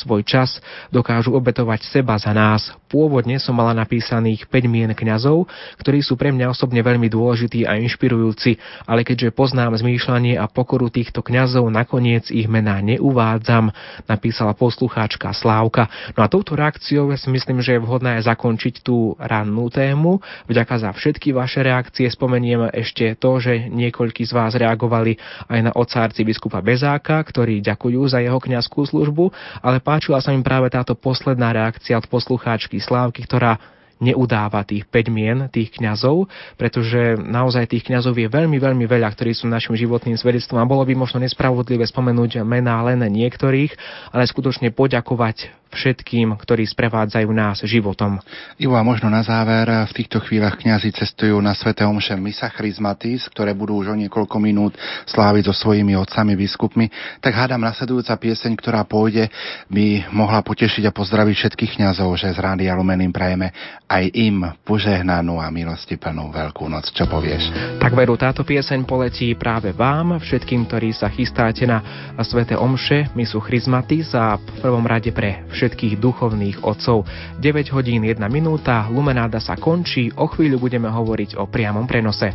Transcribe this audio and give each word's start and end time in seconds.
svoj 0.00 0.24
čas, 0.24 0.58
dokážu 0.88 1.36
obetovať 1.36 1.84
seba 1.84 2.16
za 2.16 2.32
nás. 2.32 2.72
Pôvodne 2.90 3.38
som 3.38 3.54
mala 3.54 3.76
napísaných 3.76 4.50
5 4.50 4.66
mien 4.66 4.90
kňazov, 4.90 5.46
ktorí 5.78 6.02
sú 6.02 6.18
pre 6.18 6.34
mňa 6.34 6.50
osobne 6.50 6.82
veľmi 6.82 7.06
dôležití 7.06 7.62
a 7.68 7.78
inšpirujúci, 7.78 8.58
ale 8.88 9.06
keďže 9.06 9.30
poznám 9.30 9.78
zmýšľanie 9.78 10.40
a 10.40 10.50
pokoru 10.50 10.90
týchto 10.90 11.22
kňazov, 11.22 11.70
nakoniec 11.70 12.32
ich 12.34 12.50
mená 12.50 12.82
neuvádzam, 12.82 13.70
napísala 14.10 14.56
poslucháčka 14.58 15.30
Slávka. 15.30 15.86
No 16.18 16.26
a 16.26 16.30
touto 16.32 16.58
reakciou 16.58 17.14
si 17.14 17.28
myslím, 17.30 17.62
že 17.62 17.78
je 17.78 17.84
vhodné 17.84 18.18
zakončiť 18.26 18.82
tú 18.82 19.14
rannú 19.20 19.70
tému. 19.70 20.18
Vďaka 20.50 20.74
za 20.82 20.90
všetky 20.90 21.30
vaše 21.30 21.62
reakcie 21.62 22.10
spomeniem 22.10 22.74
ešte 22.74 23.14
to, 23.14 23.38
že 23.38 23.70
niekoľkí 23.70 24.26
z 24.26 24.32
vás 24.34 24.58
reagovali 24.58 25.14
aj 25.46 25.60
na 25.62 25.72
oca 25.76 26.10
biskupa 26.10 26.58
Bezáka, 26.64 27.22
ktorí 27.22 27.62
ďakujú 27.62 28.00
za 28.08 28.18
jeho 28.22 28.38
kňazskú 28.40 28.86
službu, 28.86 29.30
ale 29.60 29.78
páčila 29.90 30.22
sa 30.22 30.30
im 30.30 30.46
práve 30.46 30.70
táto 30.70 30.94
posledná 30.94 31.50
reakcia 31.50 31.98
od 31.98 32.06
poslucháčky 32.06 32.78
Slávky, 32.78 33.26
ktorá 33.26 33.58
neudáva 34.00 34.64
tých 34.64 34.88
5 34.88 35.12
mien, 35.12 35.38
tých 35.52 35.76
kňazov, 35.76 36.26
pretože 36.56 37.20
naozaj 37.20 37.68
tých 37.68 37.86
kňazov 37.86 38.16
je 38.16 38.26
veľmi, 38.26 38.56
veľmi 38.56 38.84
veľa, 38.88 39.12
ktorí 39.12 39.36
sú 39.36 39.46
našim 39.46 39.76
životným 39.76 40.16
svedectvom 40.16 40.58
a 40.58 40.66
bolo 40.66 40.82
by 40.82 40.96
možno 40.96 41.20
nespravodlivé 41.20 41.84
spomenúť 41.84 42.42
mená 42.42 42.80
len 42.82 43.04
niektorých, 43.04 43.76
ale 44.10 44.24
skutočne 44.24 44.72
poďakovať 44.72 45.60
všetkým, 45.70 46.34
ktorí 46.34 46.66
sprevádzajú 46.66 47.28
nás 47.30 47.62
životom. 47.62 48.18
Ivo, 48.58 48.74
a 48.74 48.82
možno 48.82 49.06
na 49.06 49.22
záver, 49.22 49.70
v 49.86 49.92
týchto 49.94 50.18
chvíľach 50.18 50.58
kňazi 50.58 50.90
cestujú 50.90 51.38
na 51.38 51.54
Svete 51.54 51.86
Omše 51.86 52.18
Misa 52.18 52.50
Chrismatis, 52.50 53.30
ktoré 53.30 53.54
budú 53.54 53.78
už 53.78 53.94
o 53.94 53.96
niekoľko 53.96 54.36
minút 54.42 54.74
sláviť 55.06 55.46
so 55.46 55.54
svojimi 55.54 55.94
otcami, 55.94 56.34
biskupmi, 56.34 56.90
tak 57.22 57.38
hádam 57.38 57.62
nasledujúca 57.62 58.18
pieseň, 58.18 58.52
ktorá 58.58 58.82
pôjde, 58.82 59.30
by 59.70 60.10
mohla 60.10 60.42
potešiť 60.42 60.90
a 60.90 60.94
pozdraviť 60.94 61.34
všetkých 61.38 61.72
kňazov, 61.78 62.18
že 62.18 62.34
z 62.34 62.38
Rádia 62.42 62.74
Lumen 62.74 63.14
prajeme 63.14 63.54
aj 63.90 64.04
im 64.14 64.46
požehnanú 64.62 65.42
a 65.42 65.50
milosti 65.50 65.98
plnú 65.98 66.30
Veľkú 66.30 66.70
noc. 66.70 66.94
Čo 66.94 67.10
povieš? 67.10 67.50
Tak 67.82 67.90
veru, 67.98 68.14
táto 68.14 68.46
pieseň 68.46 68.86
poletí 68.86 69.34
práve 69.34 69.74
vám, 69.74 70.22
všetkým, 70.22 70.70
ktorí 70.70 70.94
sa 70.94 71.10
chystáte 71.10 71.66
na 71.66 71.82
Svete 72.22 72.54
Omše, 72.54 73.10
Misu 73.18 73.42
Chrismatis 73.42 74.14
a 74.14 74.38
v 74.38 74.62
prvom 74.62 74.86
rade 74.86 75.10
pre 75.10 75.42
všetkých 75.50 75.98
duchovných 75.98 76.62
otcov. 76.62 77.02
9 77.42 77.74
hodín 77.74 78.06
1 78.06 78.22
minúta, 78.30 78.86
Lumenáda 78.86 79.42
sa 79.42 79.58
končí, 79.58 80.14
o 80.14 80.30
chvíľu 80.30 80.62
budeme 80.62 80.86
hovoriť 80.86 81.34
o 81.34 81.50
priamom 81.50 81.90
prenose. 81.90 82.30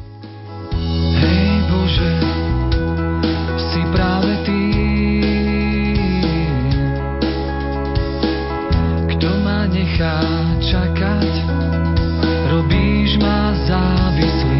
Hej 1.23 1.71
Bože, 1.71 2.11
si 3.71 3.81
práve 3.95 4.33
Ty, 4.43 4.59
kto 9.15 9.29
ma 9.39 9.63
nechá 9.71 10.19
čakať, 10.59 11.34
ma 13.17 13.53
závislý. 13.67 14.54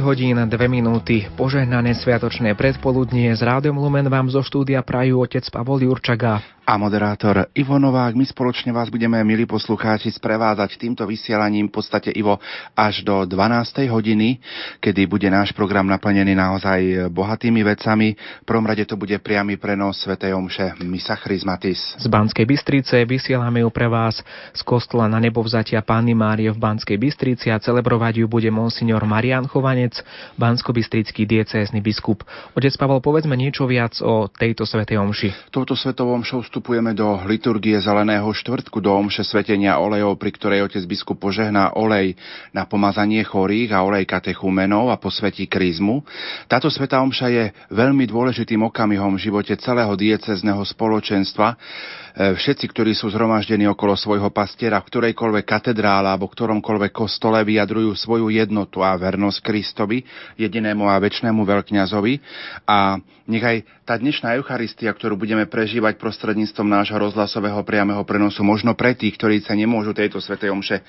Hodín 0.00 0.40
2 0.40 0.48
minúty. 0.72 1.28
Požehnané 1.36 1.92
sviatočné 1.92 2.56
predpoludnie 2.56 3.28
z 3.36 3.44
Rádiom 3.44 3.76
Lumen 3.76 4.08
vám 4.08 4.32
zo 4.32 4.40
štúdia 4.40 4.80
prajú 4.80 5.20
otec 5.20 5.44
Pavol 5.52 5.84
Jurčaga 5.84 6.55
a 6.66 6.74
moderátor 6.74 7.46
Ivo 7.54 7.78
Novák. 7.78 8.18
My 8.18 8.26
spoločne 8.26 8.74
vás 8.74 8.90
budeme, 8.90 9.22
milí 9.22 9.46
poslucháči, 9.46 10.10
sprevázať 10.10 10.74
týmto 10.74 11.06
vysielaním 11.06 11.70
v 11.70 11.78
podstate 11.78 12.10
Ivo 12.10 12.42
až 12.74 13.06
do 13.06 13.22
12. 13.22 13.86
hodiny, 13.86 14.42
kedy 14.82 15.06
bude 15.06 15.30
náš 15.30 15.54
program 15.54 15.86
naplnený 15.86 16.34
naozaj 16.34 17.06
bohatými 17.14 17.62
vecami. 17.62 18.18
V 18.42 18.44
prvom 18.50 18.66
rade 18.66 18.82
to 18.82 18.98
bude 18.98 19.14
priamy 19.22 19.54
prenos 19.54 20.02
Sv. 20.02 20.18
Omše 20.18 20.82
Misa 20.82 21.14
Chrismatis. 21.14 21.94
Z 22.02 22.10
Banskej 22.10 22.42
Bystrice 22.42 22.98
vysielame 23.06 23.62
ju 23.62 23.70
pre 23.70 23.86
vás 23.86 24.18
z 24.50 24.62
kostola 24.66 25.06
na 25.06 25.22
nebovzatia 25.22 25.86
Panny 25.86 26.18
Márie 26.18 26.50
v 26.50 26.58
Banskej 26.58 26.98
Bystrici 26.98 27.46
a 27.46 27.62
celebrovať 27.62 28.20
ju 28.20 28.26
bude 28.26 28.50
monsignor 28.50 29.06
Marian 29.06 29.46
Chovanec, 29.46 30.02
bansko-bystrický 30.34 31.30
diecézny 31.30 31.78
biskup. 31.78 32.26
Otec 32.58 32.74
Pavel, 32.74 32.98
povedzme 32.98 33.38
niečo 33.38 33.70
viac 33.70 34.02
o 34.02 34.26
tejto 34.26 34.66
Sv. 34.66 34.82
Omši. 34.82 35.54
Touto 35.54 35.78
Svetou 35.78 36.10
Omšou 36.10 36.42
vstupujeme 36.56 36.96
do 36.96 37.20
liturgie 37.28 37.76
Zeleného 37.76 38.24
štvrtku, 38.32 38.80
do 38.80 38.88
omše 38.88 39.20
svetenia 39.20 39.76
olejov, 39.76 40.16
pri 40.16 40.32
ktorej 40.32 40.64
otec 40.64 40.88
biskup 40.88 41.20
požehná 41.20 41.76
olej 41.76 42.16
na 42.48 42.64
pomazanie 42.64 43.20
chorých 43.20 43.76
a 43.76 43.84
olej 43.84 44.08
katechumenov 44.08 44.88
a 44.88 44.96
posvetí 44.96 45.44
krízmu. 45.52 46.00
Táto 46.48 46.72
sveta 46.72 47.04
omša 47.04 47.28
je 47.28 47.44
veľmi 47.68 48.08
dôležitým 48.08 48.64
okamihom 48.72 49.20
v 49.20 49.28
živote 49.28 49.52
celého 49.60 49.92
diecezneho 50.00 50.64
spoločenstva, 50.64 51.60
všetci, 52.16 52.72
ktorí 52.72 52.96
sú 52.96 53.12
zhromaždení 53.12 53.68
okolo 53.68 53.92
svojho 53.92 54.32
pastiera 54.32 54.80
v 54.80 54.88
ktorejkoľvek 54.88 55.44
katedrále 55.44 56.08
alebo 56.08 56.32
ktoromkoľvek 56.32 56.92
kostole 56.96 57.44
vyjadrujú 57.44 57.92
svoju 57.92 58.32
jednotu 58.32 58.80
a 58.80 58.96
vernosť 58.96 59.44
Kristovi, 59.44 60.00
jedinému 60.40 60.88
a 60.88 60.96
väčšnému 60.96 61.44
veľkňazovi. 61.44 62.14
A 62.64 62.96
nech 63.26 63.42
aj 63.44 63.58
tá 63.82 63.98
dnešná 63.98 64.38
Eucharistia, 64.38 64.94
ktorú 64.94 65.18
budeme 65.18 65.44
prežívať 65.50 65.98
prostredníctvom 65.98 66.64
nášho 66.70 66.94
rozhlasového 66.94 67.58
priameho 67.66 68.00
prenosu, 68.06 68.46
možno 68.46 68.78
pre 68.78 68.94
tých, 68.94 69.18
ktorí 69.18 69.42
sa 69.42 69.58
nemôžu 69.58 69.92
tejto 69.92 70.22
svetej 70.22 70.54
omše 70.54 70.80
e, 70.80 70.82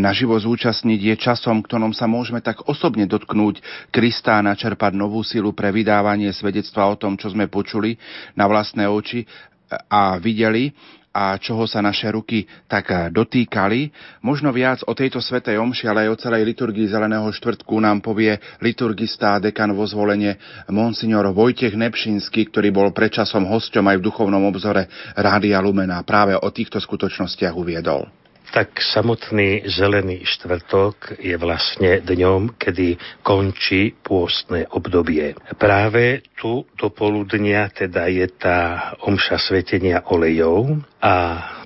naživo 0.00 0.34
zúčastniť, 0.34 1.00
je 1.12 1.14
časom, 1.20 1.60
ktorom 1.60 1.92
sa 1.92 2.08
môžeme 2.08 2.40
tak 2.40 2.64
osobne 2.66 3.04
dotknúť 3.04 3.60
Krista 3.92 4.40
a 4.40 4.44
načerpať 4.44 4.96
novú 4.96 5.20
silu 5.22 5.52
pre 5.52 5.70
vydávanie 5.70 6.32
svedectva 6.32 6.88
o 6.88 6.96
tom, 6.96 7.20
čo 7.20 7.30
sme 7.30 7.52
počuli 7.52 8.00
na 8.32 8.48
vlastné 8.48 8.88
oči 8.88 9.28
a 9.70 10.20
videli 10.20 10.72
a 11.14 11.38
čoho 11.38 11.62
sa 11.70 11.78
naše 11.78 12.10
ruky 12.10 12.42
tak 12.66 13.14
dotýkali. 13.14 13.94
Možno 14.26 14.50
viac 14.50 14.82
o 14.82 14.98
tejto 14.98 15.22
svetej 15.22 15.62
omši, 15.62 15.86
ale 15.86 16.10
aj 16.10 16.10
o 16.10 16.20
celej 16.26 16.42
liturgii 16.42 16.90
Zeleného 16.90 17.30
štvrtku 17.30 17.70
nám 17.78 18.02
povie 18.02 18.34
liturgista 18.58 19.38
a 19.38 19.42
dekan 19.42 19.70
vo 19.78 19.86
zvolenie 19.86 20.34
monsignor 20.74 21.30
Vojtech 21.30 21.78
Nepšinský, 21.78 22.50
ktorý 22.50 22.74
bol 22.74 22.90
predčasom 22.90 23.46
hosťom 23.46 23.86
aj 23.94 23.96
v 24.02 24.06
duchovnom 24.10 24.42
obzore 24.42 24.90
Rádia 25.14 25.62
Lumena. 25.62 26.02
Práve 26.02 26.34
o 26.34 26.50
týchto 26.50 26.82
skutočnostiach 26.82 27.54
uviedol 27.54 28.23
tak 28.52 28.76
samotný 28.80 29.64
zelený 29.70 30.26
štvrtok 30.26 31.16
je 31.22 31.34
vlastne 31.40 32.02
dňom, 32.04 32.58
kedy 32.60 32.96
končí 33.24 33.96
pôstne 34.04 34.68
obdobie. 34.72 35.32
Práve 35.56 36.26
tu 36.36 36.66
do 36.76 36.90
poludnia 36.92 37.70
teda 37.72 38.10
je 38.10 38.26
tá 38.34 38.92
omša 39.04 39.38
svetenia 39.40 40.04
olejov 40.10 40.82
a 41.00 41.14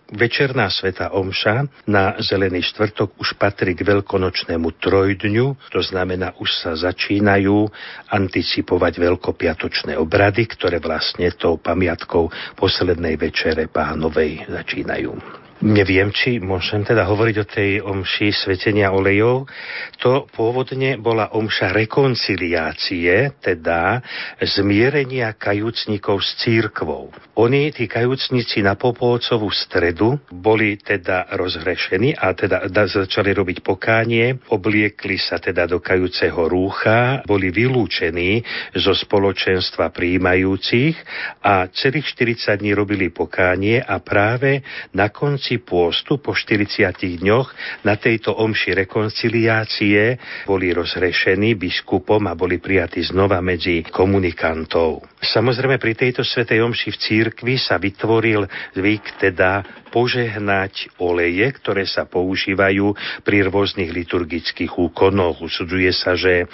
Večerná 0.09 0.73
sveta 0.73 1.13
omša 1.13 1.85
na 1.85 2.17
Zelený 2.17 2.65
štvrtok 2.65 3.21
už 3.21 3.37
patrí 3.37 3.77
k 3.77 3.85
veľkonočnému 3.85 4.81
trojdňu, 4.81 5.69
to 5.69 5.85
znamená, 5.85 6.33
už 6.41 6.49
sa 6.65 6.73
začínajú 6.73 7.69
anticipovať 8.09 9.05
veľkopiatočné 9.05 10.01
obrady, 10.01 10.49
ktoré 10.49 10.81
vlastne 10.81 11.29
tou 11.37 11.61
pamiatkou 11.61 12.25
poslednej 12.57 13.21
večere 13.21 13.69
pánovej 13.69 14.49
začínajú. 14.49 15.45
Neviem, 15.59 16.15
či 16.15 16.39
môžem 16.39 16.87
teda 16.87 17.03
hovoriť 17.03 17.37
o 17.43 17.51
tej 17.51 17.71
omši 17.83 18.31
svetenia 18.31 18.95
olejov. 18.95 19.51
To 19.99 20.31
pôvodne 20.31 20.95
bola 21.03 21.35
omša 21.35 21.75
rekonciliácie, 21.75 23.43
teda 23.43 23.99
zmierenia 24.39 25.35
kajúcnikov 25.35 26.23
s 26.23 26.39
církvou. 26.47 27.11
Oni, 27.43 27.75
tí 27.75 27.91
kajúcnici 27.91 28.63
na 28.63 28.79
Popolcovú 28.79 29.51
stredu, 29.51 30.23
boli 30.31 30.79
teda 30.79 31.35
rozhrešení 31.35 32.15
a 32.15 32.39
teda 32.39 32.63
začali 32.71 33.35
robiť 33.35 33.59
pokánie, 33.59 34.39
obliekli 34.55 35.19
sa 35.19 35.43
teda 35.43 35.67
do 35.67 35.83
kajúceho 35.83 36.39
rúcha, 36.47 37.27
boli 37.27 37.51
vylúčení 37.51 38.47
zo 38.79 38.95
spoločenstva 38.95 39.91
príjmajúcich 39.91 40.95
a 41.43 41.67
celých 41.75 42.15
40 42.15 42.63
dní 42.63 42.79
robili 42.79 43.11
pokánie 43.11 43.83
a 43.83 43.99
práve 43.99 44.63
na 44.95 45.11
konci 45.11 45.48
konci 45.49 45.65
pôstu 45.65 46.21
po 46.21 46.37
40 46.37 47.25
dňoch 47.25 47.81
na 47.81 47.97
tejto 47.97 48.37
omši 48.37 48.85
rekonciliácie 48.85 50.21
boli 50.45 50.77
rozrešení 50.77 51.57
biskupom 51.57 52.21
a 52.29 52.37
boli 52.37 52.61
prijatí 52.61 53.01
znova 53.01 53.41
medzi 53.41 53.81
komunikantov. 53.89 55.09
Samozrejme 55.25 55.81
pri 55.81 55.97
tejto 55.97 56.21
svetej 56.21 56.61
omši 56.61 56.93
v 56.93 57.01
církvi 57.01 57.55
sa 57.57 57.81
vytvoril 57.81 58.45
zvyk 58.77 59.25
teda 59.25 59.65
požehnať 59.89 61.01
oleje, 61.01 61.49
ktoré 61.59 61.89
sa 61.89 62.05
používajú 62.05 62.93
pri 63.25 63.49
rôznych 63.49 63.89
liturgických 63.89 64.77
úkonoch. 64.77 65.41
Usudzuje 65.41 65.91
sa, 65.97 66.13
že 66.13 66.45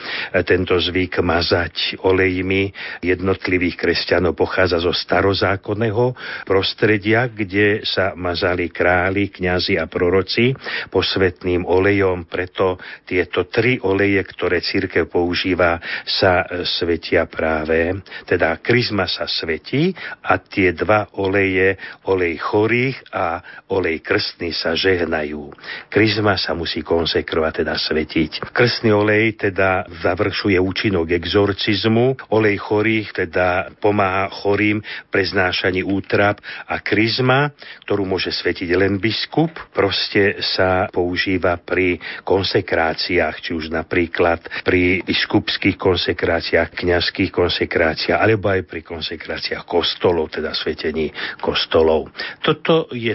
tento 0.46 0.78
zvyk 0.78 1.18
mazať 1.18 1.98
olejmi 2.06 2.70
jednotlivých 3.02 3.74
kresťanov 3.74 4.38
pochádza 4.38 4.78
zo 4.78 4.94
starozákonného 4.94 6.14
prostredia, 6.46 7.26
kde 7.26 7.82
sa 7.82 8.14
mazali 8.14 8.70
králi, 8.84 9.32
kňazi 9.32 9.80
a 9.80 9.88
proroci 9.88 10.52
posvetným 10.92 11.64
olejom. 11.64 12.28
Preto 12.28 12.76
tieto 13.08 13.48
tri 13.48 13.80
oleje, 13.80 14.20
ktoré 14.20 14.60
církev 14.60 15.08
používa, 15.08 15.80
sa 16.04 16.44
svetia 16.68 17.24
práve. 17.24 18.04
Teda 18.28 18.60
kryzma 18.60 19.08
sa 19.08 19.24
svetí 19.24 19.96
a 20.20 20.36
tie 20.36 20.76
dva 20.76 21.08
oleje, 21.16 21.80
olej 22.12 22.36
chorých 22.44 23.08
a 23.08 23.40
olej 23.72 24.04
krstný 24.04 24.52
sa 24.52 24.76
žehnajú. 24.76 25.48
Kryzma 25.88 26.36
sa 26.36 26.52
musí 26.52 26.84
konsekrovať, 26.84 27.64
teda 27.64 27.80
svetiť. 27.80 28.52
Krstný 28.52 28.92
olej 28.92 29.48
teda 29.48 29.88
završuje 30.04 30.60
účinok 30.60 31.08
exorcizmu, 31.08 32.36
olej 32.36 32.60
chorých 32.60 33.24
teda 33.24 33.72
pomáha 33.80 34.28
chorým 34.28 34.84
pre 35.08 35.24
znášaní 35.24 35.80
útrap 35.80 36.36
a 36.68 36.84
kryzma, 36.84 37.48
ktorú 37.88 38.04
môže 38.04 38.28
svetiť 38.28 38.73
len 38.78 39.02
biskup, 39.02 39.50
proste 39.74 40.38
sa 40.42 40.86
používa 40.90 41.58
pri 41.58 41.98
konsekráciách, 42.22 43.36
či 43.40 43.50
už 43.56 43.72
napríklad 43.72 44.42
pri 44.62 45.02
biskupských 45.02 45.78
konsekráciách, 45.80 46.74
kňazských 46.74 47.30
konsekráciách, 47.34 48.20
alebo 48.20 48.52
aj 48.52 48.66
pri 48.68 48.82
konsekráciách 48.84 49.64
kostolov, 49.66 50.30
teda 50.30 50.54
svetení 50.54 51.10
kostolov. 51.40 52.10
Toto 52.44 52.90
je 52.92 53.14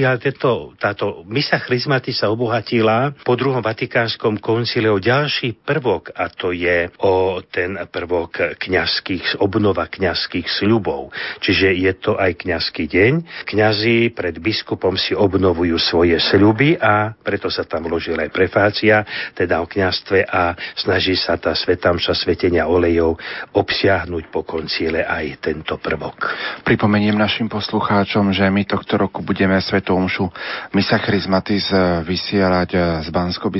ale 0.00 0.18
tento, 0.22 0.76
táto 0.76 1.26
misa 1.26 1.58
chryzmaty 1.58 2.14
sa 2.14 2.30
obohatila 2.30 3.12
po 3.24 3.34
druhom 3.34 3.62
vatikánskom 3.64 4.38
koncile 4.38 4.92
o 4.92 5.02
ďalší 5.02 5.64
prvok 5.64 6.14
a 6.14 6.30
to 6.30 6.52
je 6.54 6.88
o 7.02 7.40
ten 7.44 7.76
prvok 7.90 8.56
kňazských, 8.60 9.42
obnova 9.42 9.88
kňazských 9.88 10.46
sľubov. 10.46 11.10
Čiže 11.40 11.74
je 11.74 11.92
to 11.96 12.12
aj 12.20 12.46
kňazský 12.46 12.84
deň. 12.86 13.12
Kňazi 13.48 14.12
pred 14.14 14.36
biskupom 14.38 14.89
si 14.96 15.14
obnovujú 15.14 15.76
svoje 15.78 16.18
sľuby 16.18 16.78
a 16.78 17.14
preto 17.14 17.50
sa 17.50 17.66
tam 17.66 17.86
vložila 17.86 18.26
aj 18.26 18.34
prefácia, 18.34 19.02
teda 19.34 19.62
o 19.62 19.66
kňastve 19.66 20.26
a 20.26 20.54
snaží 20.74 21.18
sa 21.18 21.36
tá 21.36 21.54
svetamša 21.54 22.14
svetenia 22.14 22.66
olejov 22.66 23.18
obsiahnuť 23.54 24.24
po 24.30 24.42
koncile 24.46 25.02
aj 25.02 25.42
tento 25.42 25.76
prvok. 25.76 26.32
Pripomeniem 26.64 27.16
našim 27.16 27.46
poslucháčom, 27.46 28.32
že 28.32 28.46
my 28.46 28.64
tohto 28.64 28.96
roku 28.96 29.20
budeme 29.20 29.58
Svetú 29.60 29.94
Omšu 29.94 30.30
Misa 30.72 30.96
Chrismatis 31.02 31.68
eh, 31.74 32.00
vysielať 32.06 32.70
eh, 32.74 32.80
z 33.04 33.08
bansko 33.10 33.50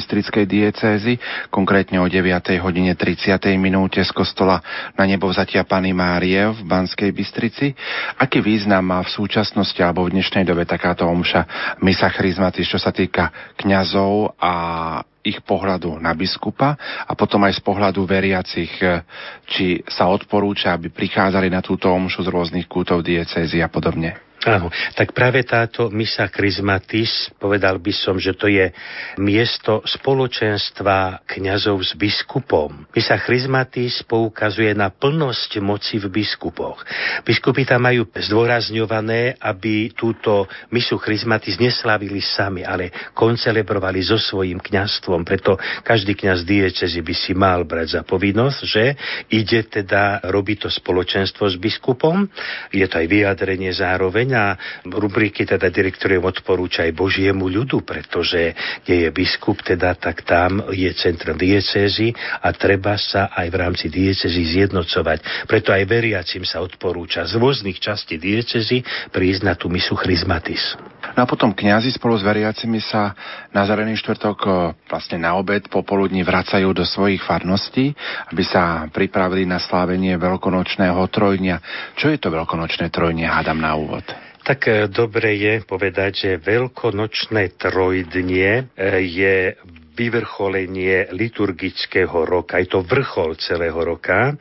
diecézy, 0.47 1.21
konkrétne 1.53 2.00
o 2.00 2.06
9. 2.09 2.25
hodine 2.65 2.97
30. 2.97 3.37
minúte 3.61 4.00
z 4.00 4.11
kostola 4.15 4.62
na 4.97 5.05
nebovzatia 5.05 5.69
Pany 5.69 5.93
Márie 5.93 6.49
v 6.50 6.61
Banskej 6.65 7.11
Bystrici. 7.12 7.76
Aký 8.17 8.41
význam 8.41 8.87
má 8.87 9.00
v 9.05 9.12
súčasnosti 9.12 9.79
alebo 9.81 10.06
v 10.09 10.17
dnešnej 10.17 10.49
dobe 10.49 10.65
takáto 10.65 11.05
omša 11.05 11.19
Misa 11.82 12.08
Chrismatis, 12.12 12.69
čo 12.69 12.78
sa 12.81 12.94
týka 12.94 13.55
kňazov 13.58 14.38
a 14.40 14.52
ich 15.20 15.40
pohľadu 15.44 16.00
na 16.00 16.17
biskupa 16.17 16.76
a 17.05 17.12
potom 17.12 17.44
aj 17.44 17.61
z 17.61 17.62
pohľadu 17.64 18.00
veriacich, 18.08 18.72
eh, 18.81 19.05
či 19.44 19.84
sa 19.84 20.08
odporúča, 20.08 20.72
aby 20.72 20.88
prichádzali 20.88 21.52
na 21.52 21.61
túto 21.61 21.93
omšu 21.93 22.25
z 22.25 22.32
rôznych 22.32 22.67
kútov 22.70 23.05
diecézy 23.05 23.61
a 23.61 23.69
podobne. 23.69 24.30
Áno, 24.40 24.72
tak 24.96 25.12
práve 25.12 25.44
táto 25.44 25.92
misa 25.92 26.25
Chrismatis, 26.32 27.28
povedal 27.37 27.76
by 27.76 27.92
som, 27.92 28.16
že 28.16 28.32
to 28.32 28.48
je 28.48 28.72
miesto 29.20 29.84
spoločenstva 29.84 31.28
kňazov 31.28 31.76
s 31.84 31.92
biskupom. 31.92 32.88
Misa 32.96 33.20
Chrismatis 33.20 34.00
poukazuje 34.08 34.72
na 34.72 34.88
plnosť 34.88 35.60
moci 35.60 36.00
v 36.00 36.08
biskupoch. 36.08 36.81
Biskupy 37.20 37.69
tam 37.69 37.84
majú 37.84 38.08
zdôrazňované, 38.08 39.37
aby 39.44 39.92
túto 39.92 40.48
misu 40.72 40.96
Chrismatis 40.96 41.60
neslávili 41.60 42.25
sami, 42.25 42.64
ale 42.64 43.12
koncelebrovali 43.12 44.00
so 44.00 44.16
svojím 44.16 44.56
kňazstvom. 44.56 45.20
Preto 45.20 45.60
každý 45.84 46.16
kňaz 46.16 46.48
diecezy 46.48 47.04
by 47.04 47.12
si 47.12 47.37
mal 47.37 47.69
brať 47.69 48.00
za 48.00 48.02
povinnosť, 48.08 48.60
že 48.64 48.96
ide 49.28 49.69
teda 49.69 50.25
robiť 50.25 50.64
to 50.64 50.69
spoločenstvo 50.72 51.44
s 51.44 51.60
biskupom. 51.60 52.25
Je 52.72 52.88
to 52.88 53.04
aj 53.04 53.04
vyjadrenie 53.04 53.69
zároveň 53.76 54.30
a 54.35 54.55
rubriky 54.87 55.47
teda 55.47 55.71
direktorium 55.71 56.27
odporúča 56.27 56.87
aj 56.87 56.97
Božiemu 56.97 57.50
ľudu, 57.50 57.82
pretože 57.82 58.55
kde 58.85 59.06
je 59.06 59.09
biskup, 59.11 59.62
teda 59.62 59.97
tak 59.97 60.23
tam 60.27 60.71
je 60.71 60.91
centrum 60.97 61.37
diecézy 61.37 62.12
a 62.43 62.50
treba 62.55 62.97
sa 63.00 63.32
aj 63.32 63.47
v 63.49 63.56
rámci 63.56 63.87
diecézy 63.91 64.59
zjednocovať. 64.59 65.47
Preto 65.47 65.75
aj 65.75 65.88
veriacim 65.88 66.43
sa 66.47 66.62
odporúča 66.62 67.27
z 67.27 67.37
rôznych 67.41 67.81
častí 67.81 68.17
diecézy 68.21 68.82
prísť 69.11 69.43
na 69.43 69.55
tú 69.56 69.73
misu 69.73 69.97
Chrismatis. 69.97 70.79
No 71.17 71.26
a 71.26 71.31
potom 71.31 71.50
kňazi 71.50 71.91
spolu 71.91 72.15
s 72.15 72.23
veriacimi 72.23 72.79
sa 72.79 73.17
na 73.50 73.67
Zelený 73.67 73.99
štvrtok 73.99 74.38
e, 74.47 74.50
vlastne 74.87 75.19
na 75.19 75.35
obed 75.35 75.67
popoludní 75.67 76.23
vracajú 76.23 76.71
do 76.71 76.87
svojich 76.87 77.25
farností, 77.25 77.90
aby 78.31 78.43
sa 78.47 78.87
pripravili 78.87 79.43
na 79.43 79.59
slávenie 79.59 80.14
veľkonočného 80.21 81.00
trojnia. 81.11 81.59
Čo 81.99 82.14
je 82.14 82.19
to 82.21 82.31
veľkonočné 82.31 82.95
trojnie, 82.95 83.26
hádam 83.26 83.59
na 83.59 83.75
úvod? 83.75 84.07
Tak 84.50 84.66
e, 84.66 84.90
dobre 84.90 85.38
je 85.38 85.62
povedať, 85.62 86.26
že 86.26 86.42
veľkonočné 86.42 87.54
trojdnie 87.54 88.50
e, 88.50 88.62
je 88.99 89.54
vyvrcholenie 89.95 91.14
liturgického 91.14 92.26
roka. 92.26 92.59
Je 92.59 92.66
to 92.66 92.83
vrchol 92.83 93.38
celého 93.38 93.78
roka 93.78 94.35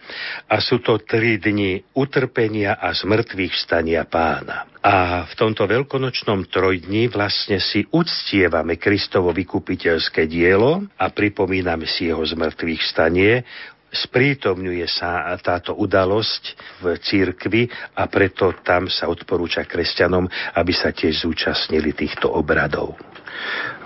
a 0.49 0.55
sú 0.57 0.81
to 0.81 0.97
tri 1.05 1.37
dni 1.37 1.93
utrpenia 1.93 2.81
a 2.81 2.89
zmrtvých 2.89 3.53
stania 3.53 4.01
pána. 4.09 4.65
A 4.81 5.29
v 5.29 5.33
tomto 5.37 5.69
veľkonočnom 5.69 6.49
trojdni 6.49 7.05
vlastne 7.13 7.61
si 7.61 7.85
uctievame 7.93 8.81
Kristovo 8.81 9.29
vykupiteľské 9.29 10.25
dielo 10.25 10.89
a 10.97 11.13
pripomíname 11.13 11.85
si 11.85 12.09
jeho 12.09 12.25
zmrtvých 12.25 12.81
stanie, 12.81 13.45
sprítomňuje 13.89 14.85
sa 14.85 15.33
táto 15.41 15.73
udalosť 15.77 16.43
v 16.81 16.85
církvi 17.01 17.61
a 17.97 18.05
preto 18.05 18.53
tam 18.61 18.85
sa 18.87 19.09
odporúča 19.09 19.65
kresťanom, 19.65 20.29
aby 20.55 20.73
sa 20.73 20.93
tiež 20.93 21.25
zúčastnili 21.25 21.93
týchto 21.97 22.29
obradov. 22.29 22.97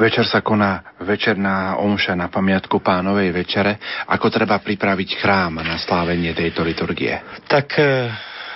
Večer 0.02 0.26
sa 0.26 0.42
koná 0.42 0.98
večerná 1.06 1.78
omša 1.78 2.18
na 2.18 2.28
pamiatku 2.28 2.82
pánovej 2.82 3.30
večere. 3.30 3.78
Ako 4.10 4.34
treba 4.34 4.58
pripraviť 4.58 5.10
chrám 5.22 5.62
na 5.62 5.78
slávenie 5.78 6.34
tejto 6.34 6.66
liturgie? 6.66 7.14
Tak 7.46 7.68
eh, 7.78 8.10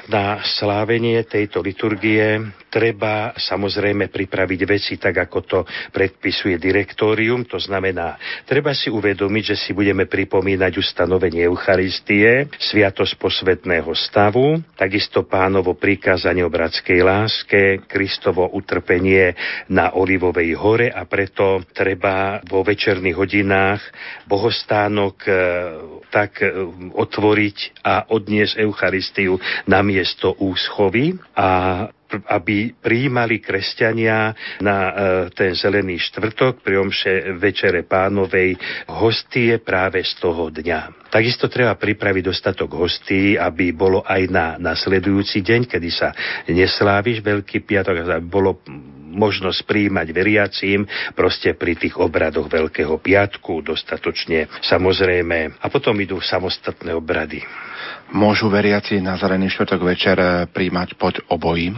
na 0.10 0.42
slávenie 0.42 1.22
tejto 1.30 1.62
liturgie 1.62 2.42
treba 2.78 3.34
samozrejme 3.34 4.14
pripraviť 4.14 4.62
veci 4.70 4.94
tak, 5.02 5.18
ako 5.26 5.40
to 5.42 5.60
predpisuje 5.90 6.62
direktórium. 6.62 7.42
To 7.50 7.58
znamená, 7.58 8.22
treba 8.46 8.78
si 8.78 8.94
uvedomiť, 8.94 9.44
že 9.50 9.58
si 9.58 9.72
budeme 9.74 10.06
pripomínať 10.06 10.78
ustanovenie 10.78 11.50
Eucharistie, 11.50 12.54
sviatosť 12.54 13.18
posvetného 13.18 13.90
stavu, 13.98 14.62
takisto 14.78 15.26
pánovo 15.26 15.74
prikázanie 15.74 16.46
o 16.46 16.54
bratskej 16.54 17.02
láske, 17.02 17.62
Kristovo 17.90 18.46
utrpenie 18.54 19.34
na 19.74 19.98
Olivovej 19.98 20.54
hore 20.54 20.94
a 20.94 21.10
preto 21.10 21.66
treba 21.74 22.46
vo 22.46 22.62
večerných 22.62 23.18
hodinách 23.18 23.82
bohostánok 24.30 25.16
e, 25.26 25.32
tak 26.14 26.46
e, 26.46 26.54
otvoriť 26.94 27.82
a 27.82 28.06
odniesť 28.14 28.62
Eucharistiu 28.62 29.42
na 29.66 29.82
miesto 29.82 30.38
úschovy 30.38 31.18
a 31.34 31.50
aby 32.28 32.72
prijímali 32.78 33.44
kresťania 33.44 34.32
na 34.64 34.78
e, 34.88 34.92
ten 35.36 35.52
zelený 35.54 36.00
štvrtok 36.00 36.64
pri 36.64 36.76
omše 36.80 37.14
Večere 37.36 37.84
pánovej 37.84 38.56
hostie 38.92 39.60
práve 39.60 40.04
z 40.04 40.14
toho 40.20 40.48
dňa. 40.48 41.10
Takisto 41.12 41.48
treba 41.48 41.76
pripraviť 41.80 42.24
dostatok 42.24 42.76
hostí, 42.76 43.40
aby 43.40 43.72
bolo 43.72 44.04
aj 44.04 44.22
na 44.28 44.60
nasledujúci 44.60 45.40
deň, 45.40 45.62
kedy 45.72 45.90
sa 45.92 46.12
nesláviš 46.52 47.24
Veľký 47.24 47.64
piatok, 47.64 48.04
aby 48.04 48.28
bolo 48.28 48.60
možnosť 49.18 49.66
príjmať 49.66 50.08
veriacím 50.14 50.86
proste 51.18 51.58
pri 51.58 51.74
tých 51.74 51.98
obradoch 51.98 52.46
Veľkého 52.48 53.02
piatku 53.02 53.66
dostatočne 53.66 54.48
samozrejme. 54.62 55.58
A 55.60 55.66
potom 55.74 55.98
idú 55.98 56.22
samostatné 56.22 56.94
obrady. 56.94 57.42
Môžu 58.08 58.48
veriaci 58.48 59.04
na 59.04 59.20
zelený 59.20 59.52
štvrtok 59.52 59.82
večer 59.84 60.16
eh, 60.16 60.48
príjmať 60.48 60.96
pod 60.96 61.20
obojím? 61.28 61.76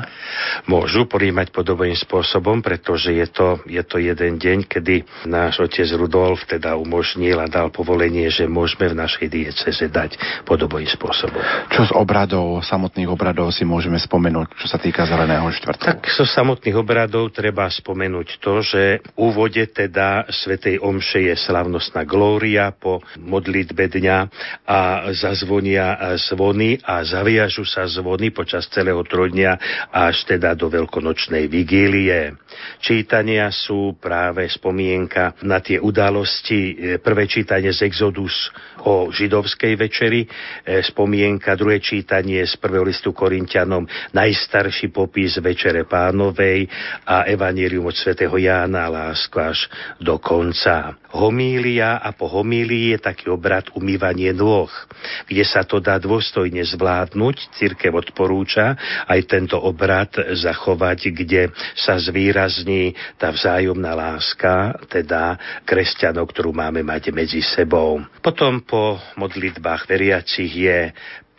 Môžu 0.69 1.09
príjmať 1.09 1.49
pod 1.49 1.65
obojím 1.73 1.97
spôsobom, 1.97 2.61
pretože 2.61 3.09
je 3.09 3.25
to, 3.33 3.65
je 3.65 3.81
to 3.81 3.97
jeden 3.97 4.37
deň, 4.37 4.69
kedy 4.69 5.01
náš 5.25 5.57
otec 5.57 5.89
Rudolf 5.97 6.45
teda 6.45 6.77
umožnil 6.77 7.41
a 7.41 7.49
dal 7.49 7.73
povolenie, 7.73 8.29
že 8.29 8.45
môžeme 8.45 8.93
v 8.93 8.99
našej 9.01 9.25
dieceze 9.25 9.89
dať 9.89 10.45
pod 10.45 10.61
obojím 10.61 10.89
spôsobom. 10.93 11.41
Čo 11.73 11.89
z 11.89 11.91
obradov, 11.97 12.61
samotných 12.61 13.09
obradov 13.09 13.49
si 13.49 13.65
môžeme 13.65 13.97
spomenúť, 13.97 14.53
čo 14.53 14.69
sa 14.69 14.77
týka 14.77 15.09
zeleného 15.09 15.49
štvrtku? 15.49 15.81
Tak 15.81 16.13
zo 16.13 16.29
samotných 16.29 16.77
obradov 16.77 17.28
treba 17.31 17.69
spomenúť 17.69 18.41
to, 18.43 18.61
že 18.61 18.83
v 18.99 19.09
úvode 19.17 19.63
teda 19.71 20.27
Svetej 20.29 20.81
Omše 20.83 21.31
je 21.31 21.35
slavnostná 21.37 22.03
glória 22.03 22.73
po 22.75 22.99
modlitbe 23.17 23.87
dňa 23.89 24.17
a 24.65 25.09
zazvonia 25.15 26.17
zvony 26.17 26.77
a 26.81 27.01
zaviažu 27.05 27.63
sa 27.65 27.87
zvony 27.87 28.33
počas 28.33 28.67
celého 28.69 29.01
trojdňa 29.05 29.51
až 29.93 30.25
teda 30.25 30.53
do 30.53 30.69
veľkonočnej 30.69 31.47
vigílie. 31.47 32.35
Čítania 32.83 33.53
sú 33.53 33.95
práve 33.97 34.49
spomienka 34.49 35.37
na 35.45 35.63
tie 35.63 35.79
udalosti. 35.79 36.97
Prvé 36.99 37.29
čítanie 37.29 37.71
z 37.71 37.87
Exodus 37.87 38.51
o 38.85 39.11
židovskej 39.11 39.73
večeri, 39.75 40.23
e, 40.23 40.29
spomienka, 40.85 41.57
druhé 41.57 41.81
čítanie 41.83 42.43
z 42.45 42.55
prvého 42.61 42.85
listu 42.87 43.11
Korintianom, 43.11 43.87
najstarší 44.15 44.93
popis 44.93 45.41
Večere 45.41 45.83
pánovej 45.83 46.69
a 47.07 47.27
Evangelium 47.27 47.89
od 47.89 47.95
svätého 47.95 48.35
Jána, 48.37 48.87
lásko 48.87 49.37
až 49.39 49.59
do 49.99 50.21
konca. 50.21 50.95
Homília 51.09 51.97
a 51.97 52.13
po 52.13 52.29
homílii 52.29 52.93
je 52.93 52.99
taký 53.01 53.33
obrad 53.33 53.65
umývanie 53.73 54.29
nôh, 54.29 54.69
kde 55.25 55.41
sa 55.41 55.65
to 55.65 55.81
dá 55.81 55.97
dôstojne 55.97 56.61
zvládnuť. 56.61 57.57
Cirkev 57.57 57.97
odporúča 57.97 58.77
aj 59.09 59.19
tento 59.25 59.57
obrad 59.57 60.13
zachovať, 60.13 60.99
kde 61.09 61.49
sa 61.73 61.97
zvýrazní 61.97 62.93
tá 63.17 63.33
vzájomná 63.33 63.97
láska, 63.97 64.77
teda 64.85 65.33
kresťanov, 65.65 66.29
ktorú 66.29 66.53
máme 66.53 66.85
mať 66.85 67.09
medzi 67.09 67.41
sebou. 67.41 68.05
Potom 68.21 68.61
po 68.69 69.01
modlitbách 69.17 69.89
veriacich 69.89 70.55
je 70.55 70.93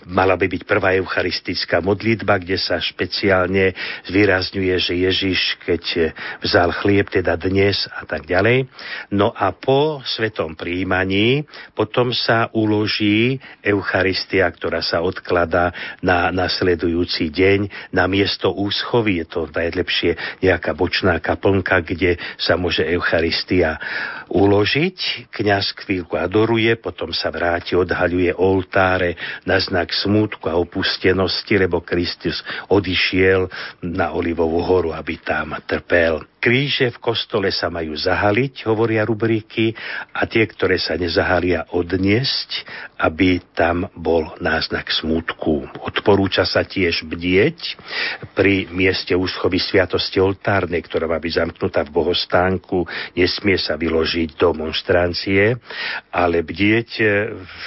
mala 0.09 0.38
by 0.38 0.47
byť 0.47 0.62
prvá 0.64 0.97
eucharistická 0.97 1.83
modlitba, 1.85 2.40
kde 2.40 2.57
sa 2.57 2.80
špeciálne 2.80 3.75
zvýrazňuje, 4.09 4.75
že 4.80 4.95
Ježiš, 4.97 5.40
keď 5.64 6.14
vzal 6.40 6.71
chlieb, 6.80 7.11
teda 7.11 7.37
dnes 7.37 7.85
a 7.90 8.07
tak 8.09 8.25
ďalej. 8.25 8.71
No 9.12 9.35
a 9.35 9.52
po 9.52 10.00
svetom 10.07 10.57
príjmaní 10.57 11.45
potom 11.76 12.14
sa 12.14 12.49
uloží 12.54 13.40
Eucharistia, 13.61 14.49
ktorá 14.49 14.80
sa 14.80 15.04
odkladá 15.04 15.73
na 16.00 16.30
nasledujúci 16.30 17.28
deň 17.28 17.92
na 17.92 18.07
miesto 18.07 18.54
úschovy. 18.54 19.23
Je 19.23 19.26
to 19.26 19.40
najlepšie 19.50 20.40
nejaká 20.40 20.73
bočná 20.73 21.19
kaplnka, 21.19 21.83
kde 21.83 22.16
sa 22.38 22.57
môže 22.57 22.87
Eucharistia 22.87 23.76
uložiť. 24.30 25.28
Kňaz 25.35 25.75
chvíľku 25.83 26.14
adoruje, 26.14 26.78
potom 26.78 27.11
sa 27.11 27.35
vráti, 27.35 27.75
odhaľuje 27.75 28.33
oltáre 28.38 29.19
na 29.42 29.59
znak 29.59 29.89
smútku 29.92 30.47
a 30.47 30.56
opustenosti, 30.56 31.59
lebo 31.59 31.82
Kristus 31.82 32.40
odišiel 32.70 33.50
na 33.90 34.14
Olivovú 34.14 34.62
horu, 34.62 34.90
aby 34.94 35.18
tam 35.20 35.59
trpel. 35.66 36.29
Kríže 36.40 36.88
v 36.97 36.99
kostole 37.04 37.52
sa 37.52 37.68
majú 37.68 37.92
zahaliť, 37.92 38.64
hovoria 38.64 39.04
rubriky, 39.04 39.76
a 40.16 40.25
tie, 40.25 40.49
ktoré 40.49 40.80
sa 40.80 40.97
nezahalia, 40.97 41.68
odniesť, 41.76 42.64
aby 42.97 43.44
tam 43.52 43.85
bol 43.92 44.32
náznak 44.40 44.88
smútku. 44.88 45.68
Odporúča 45.85 46.49
sa 46.49 46.64
tiež 46.64 47.04
bdieť 47.04 47.76
pri 48.32 48.73
mieste 48.73 49.12
úschovy 49.12 49.61
sviatosti 49.61 50.16
oltárnej, 50.16 50.80
ktorá 50.80 51.04
má 51.04 51.20
byť 51.20 51.32
zamknutá 51.44 51.85
v 51.85 51.92
bohostánku, 51.92 52.88
nesmie 53.12 53.61
sa 53.61 53.76
vyložiť 53.76 54.40
do 54.40 54.56
monštrancie, 54.56 55.61
ale 56.09 56.40
bdieť 56.40 56.88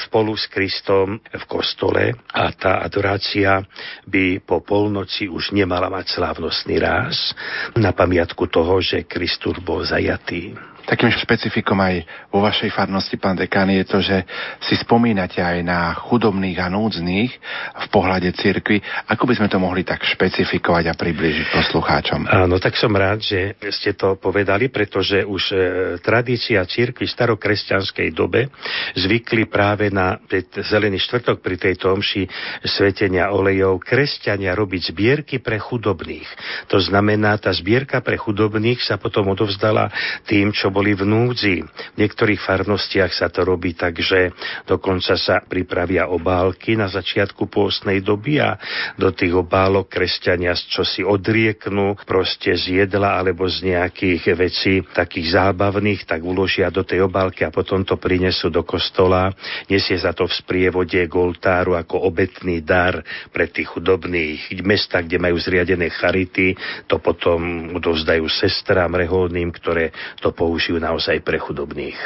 spolu 0.10 0.34
s 0.34 0.50
Kristom 0.50 1.22
v 1.22 1.44
kostole 1.46 2.18
a 2.34 2.50
tá 2.58 2.82
adorácia 2.82 3.62
by 4.10 4.42
po 4.42 4.66
polnoci 4.66 5.30
už 5.30 5.54
nemala 5.54 5.94
mať 5.94 6.18
slávnostný 6.18 6.82
ráz 6.82 7.38
na 7.78 7.94
pamiatku 7.94 8.50
toho, 8.50 8.63
toho, 8.64 8.80
že 8.80 9.04
Kristus 9.04 9.60
bol 9.60 9.84
zajatý. 9.84 10.56
Takým 10.84 11.16
špecifikom 11.16 11.80
aj 11.80 11.96
vo 12.28 12.44
vašej 12.44 12.76
farnosti, 12.76 13.16
pán 13.16 13.40
dekan, 13.40 13.72
je 13.72 13.86
to, 13.88 13.98
že 14.04 14.28
si 14.68 14.76
spomínate 14.76 15.40
aj 15.40 15.64
na 15.64 15.96
chudobných 15.96 16.60
a 16.60 16.68
núdznych 16.68 17.32
v 17.74 17.88
pohľade 17.88 18.28
cirkvi. 18.36 18.84
Ako 19.08 19.24
by 19.24 19.34
sme 19.40 19.48
to 19.48 19.64
mohli 19.64 19.88
tak 19.88 20.04
špecifikovať 20.04 20.92
a 20.92 20.98
približiť 20.98 21.48
poslucháčom? 21.56 22.28
Áno, 22.28 22.60
tak 22.60 22.76
som 22.76 22.92
rád, 22.92 23.24
že 23.24 23.56
ste 23.72 23.96
to 23.96 24.20
povedali, 24.20 24.68
pretože 24.68 25.24
už 25.24 25.44
e, 25.52 25.56
tradícia 26.04 26.60
cirkvi 26.68 27.08
v 27.08 27.16
starokresťanskej 27.16 28.08
dobe 28.12 28.52
zvykli 29.00 29.48
práve 29.48 29.88
na 29.88 30.20
zelený 30.68 31.00
štvrtok 31.00 31.40
pri 31.40 31.56
tejto 31.56 31.96
omši 31.96 32.28
svetenia 32.68 33.32
olejov 33.32 33.80
kresťania 33.80 34.52
robiť 34.52 34.92
zbierky 34.92 35.40
pre 35.40 35.62
chudobných. 35.62 36.28
To 36.68 36.82
znamená, 36.82 37.40
tá 37.40 37.56
zbierka 37.56 38.04
pre 38.04 38.20
chudobných 38.20 38.84
sa 38.84 39.00
potom 39.00 39.32
odovzdala 39.32 39.88
tým, 40.28 40.52
čo 40.52 40.73
boli 40.74 40.98
v 40.98 41.06
núdzi. 41.06 41.62
V 41.62 41.98
niektorých 42.02 42.42
farnostiach 42.42 43.14
sa 43.14 43.30
to 43.30 43.46
robí 43.46 43.78
tak, 43.78 44.02
že 44.02 44.34
dokonca 44.66 45.14
sa 45.14 45.46
pripravia 45.46 46.10
obálky 46.10 46.74
na 46.74 46.90
začiatku 46.90 47.46
pôstnej 47.46 48.02
doby 48.02 48.42
a 48.42 48.58
do 48.98 49.14
tých 49.14 49.38
obálok 49.38 49.94
kresťania 49.94 50.58
čo 50.58 50.82
si 50.82 51.06
odrieknú 51.06 52.00
proste 52.08 52.56
z 52.58 52.82
jedla 52.82 53.20
alebo 53.20 53.46
z 53.46 53.76
nejakých 53.76 54.24
vecí 54.34 54.74
takých 54.82 55.38
zábavných, 55.38 56.08
tak 56.08 56.24
uložia 56.24 56.74
do 56.74 56.82
tej 56.82 57.06
obálky 57.06 57.46
a 57.46 57.54
potom 57.54 57.84
to 57.86 58.00
prinesú 58.00 58.50
do 58.50 58.64
kostola. 58.64 59.30
Nesie 59.68 60.00
sa 60.00 60.16
to 60.16 60.26
v 60.26 60.34
sprievode 60.34 60.98
k 60.98 61.14
ako 61.14 62.08
obetný 62.08 62.64
dar 62.64 63.04
pre 63.30 63.52
tých 63.52 63.76
chudobných 63.76 64.64
mesta, 64.64 65.04
kde 65.04 65.20
majú 65.20 65.36
zriadené 65.36 65.92
charity, 65.92 66.56
to 66.88 67.04
potom 67.04 67.74
odovzdajú 67.76 68.24
sestrám 68.32 68.96
reholným, 68.96 69.52
ktoré 69.52 69.92
to 70.24 70.32
použijú 70.32 70.63
použijú 70.64 70.80
naozaj 70.80 71.20
pre 71.28 71.36
chudobných. 71.44 72.00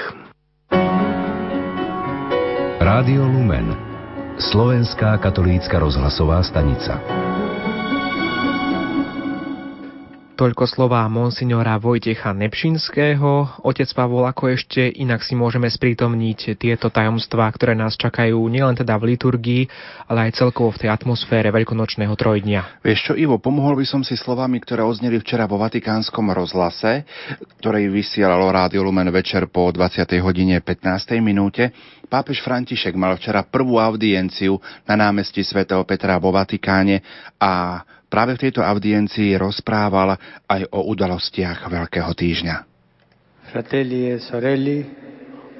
Rádio 2.81 3.29
Lumen 3.29 3.69
Slovenská 4.41 5.13
katolícka 5.21 5.77
rozhlasová 5.77 6.41
stanica 6.41 6.97
Toľko 10.37 10.69
slová 10.69 11.01
monsignora 11.09 11.81
Vojtecha 11.81 12.29
Nepšinského. 12.29 13.57
Otec 13.65 13.89
Pavol, 13.97 14.29
ako 14.29 14.53
ešte 14.53 14.85
inak 14.85 15.25
si 15.25 15.33
môžeme 15.33 15.65
sprítomniť 15.65 16.61
tieto 16.61 16.93
tajomstvá, 16.93 17.49
ktoré 17.49 17.73
nás 17.73 17.97
čakajú 17.97 18.37
nielen 18.45 18.77
teda 18.77 19.01
v 19.01 19.17
liturgii, 19.17 19.65
ale 20.05 20.29
aj 20.29 20.37
celkovo 20.37 20.69
v 20.69 20.85
tej 20.85 20.93
atmosfére 20.93 21.49
veľkonočného 21.49 22.13
trojdňa. 22.13 22.85
Vieš 22.85 22.99
čo, 23.09 23.13
Ivo, 23.17 23.41
pomohol 23.41 23.81
by 23.81 23.89
som 23.89 24.05
si 24.05 24.13
slovami, 24.13 24.61
ktoré 24.61 24.85
ozneli 24.85 25.17
včera 25.17 25.49
vo 25.49 25.57
Vatikánskom 25.57 26.29
rozhlase, 26.29 27.01
ktorej 27.57 27.89
vysielalo 27.89 28.53
Rádio 28.53 28.85
Lumen 28.85 29.09
večer 29.09 29.49
po 29.49 29.73
20. 29.73 30.21
hodine 30.21 30.61
15. 30.61 31.17
minúte. 31.17 31.73
Pápež 32.13 32.45
František 32.45 32.93
mal 32.93 33.17
včera 33.17 33.41
prvú 33.41 33.81
audienciu 33.81 34.61
na 34.85 34.93
námestí 34.93 35.41
svätého 35.41 35.81
Petra 35.81 36.21
vo 36.21 36.29
Vatikáne 36.29 37.01
a 37.41 37.81
práve 38.07 38.39
v 38.39 38.49
tejto 38.49 38.63
audiencii 38.63 39.35
rozprával 39.35 40.15
aj 40.47 40.61
o 40.71 40.87
udalostiach 40.91 41.67
Veľkého 41.67 42.11
týždňa. 42.11 42.55
Fratelli 43.47 44.11
e 44.11 44.19
sorelli, 44.19 44.83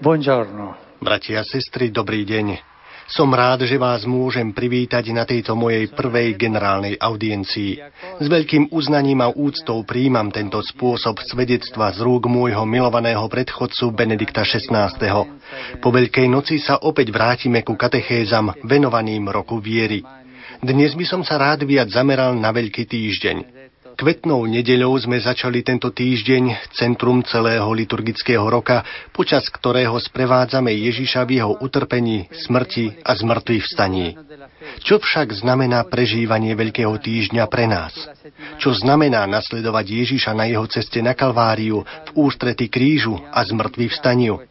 buongiorno. 0.03 0.99
Bratia 0.99 1.39
a 1.39 1.47
sestry, 1.47 1.93
dobrý 1.93 2.25
deň. 2.25 2.77
Som 3.07 3.31
rád, 3.31 3.63
že 3.63 3.79
vás 3.79 4.03
môžem 4.03 4.51
privítať 4.51 5.15
na 5.15 5.23
tejto 5.23 5.55
mojej 5.55 5.87
prvej 5.95 6.35
generálnej 6.35 6.99
audiencii. 6.99 7.79
S 8.19 8.25
veľkým 8.27 8.67
uznaním 8.75 9.23
a 9.23 9.31
úctou 9.31 9.79
príjmam 9.87 10.27
tento 10.27 10.59
spôsob 10.59 11.23
svedectva 11.23 11.95
z 11.95 12.03
rúk 12.03 12.27
môjho 12.27 12.67
milovaného 12.67 13.23
predchodcu 13.31 13.95
Benedikta 13.95 14.43
XVI. 14.43 14.91
Po 15.79 15.87
Veľkej 15.87 16.27
noci 16.27 16.59
sa 16.59 16.83
opäť 16.83 17.15
vrátime 17.15 17.63
ku 17.63 17.79
katechézam 17.79 18.51
venovaným 18.67 19.31
roku 19.31 19.63
viery. 19.63 20.03
Dnes 20.57 20.97
by 20.97 21.05
som 21.05 21.21
sa 21.21 21.37
rád 21.37 21.69
viac 21.69 21.93
zameral 21.93 22.33
na 22.33 22.49
Veľký 22.49 22.89
týždeň. 22.89 23.37
Kvetnou 23.97 24.45
nedeľou 24.45 24.93
sme 24.97 25.17
začali 25.21 25.61
tento 25.61 25.93
týždeň, 25.93 26.73
centrum 26.73 27.21
celého 27.21 27.65
liturgického 27.73 28.45
roka, 28.45 28.81
počas 29.13 29.45
ktorého 29.53 29.93
sprevádzame 29.97 30.69
Ježiša 30.69 31.25
v 31.25 31.41
jeho 31.41 31.53
utrpení, 31.61 32.29
smrti 32.29 33.01
a 33.05 33.11
zmrtvých 33.13 33.65
vstaní. 33.69 34.17
Čo 34.81 34.97
však 34.97 35.33
znamená 35.41 35.85
prežívanie 35.85 36.57
Veľkého 36.57 36.93
týždňa 36.97 37.45
pre 37.49 37.65
nás? 37.69 37.93
Čo 38.57 38.73
znamená 38.73 39.29
nasledovať 39.29 39.85
Ježiša 40.05 40.33
na 40.33 40.49
jeho 40.49 40.65
ceste 40.69 41.01
na 41.05 41.13
Kalváriu, 41.13 41.81
v 41.81 42.09
ústrety 42.17 42.69
krížu 42.69 43.17
a 43.29 43.45
zmrtvých 43.45 43.93
vstaniu? 43.93 44.41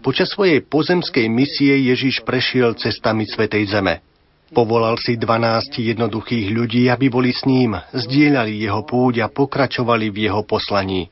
Počas 0.00 0.32
svojej 0.32 0.64
pozemskej 0.64 1.28
misie 1.28 1.76
Ježiš 1.92 2.24
prešiel 2.24 2.76
cestami 2.76 3.28
Svetej 3.28 3.68
Zeme. 3.72 4.15
Povolal 4.54 4.94
si 5.02 5.18
12 5.18 5.74
jednoduchých 5.74 6.54
ľudí, 6.54 6.86
aby 6.86 7.10
boli 7.10 7.34
s 7.34 7.42
ním, 7.42 7.74
zdieľali 7.90 8.62
jeho 8.62 8.86
púť 8.86 9.26
a 9.26 9.32
pokračovali 9.32 10.06
v 10.14 10.30
jeho 10.30 10.46
poslaní. 10.46 11.10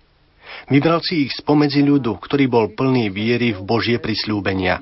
Vybral 0.71 1.03
si 1.03 1.27
ich 1.27 1.35
spomedzi 1.35 1.83
ľudu, 1.83 2.15
ktorý 2.23 2.47
bol 2.47 2.67
plný 2.79 3.11
viery 3.11 3.51
v 3.51 3.61
Božie 3.67 3.99
prisľúbenia. 3.99 4.79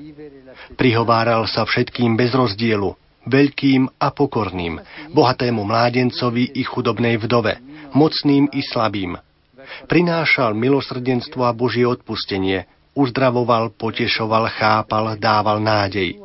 Prihováral 0.77 1.49
sa 1.49 1.65
všetkým 1.65 2.13
bez 2.13 2.29
rozdielu, 2.37 2.93
veľkým 3.25 3.89
a 3.97 4.13
pokorným, 4.13 4.77
bohatému 5.17 5.65
mládencovi 5.65 6.53
i 6.53 6.61
chudobnej 6.61 7.17
vdove, 7.17 7.57
mocným 7.97 8.53
i 8.53 8.61
slabým. 8.61 9.17
Prinášal 9.89 10.53
milosrdenstvo 10.53 11.41
a 11.41 11.55
Božie 11.57 11.89
odpustenie, 11.89 12.69
uzdravoval, 12.93 13.73
potešoval, 13.73 14.45
chápal, 14.53 15.17
dával 15.17 15.57
nádej. 15.57 16.21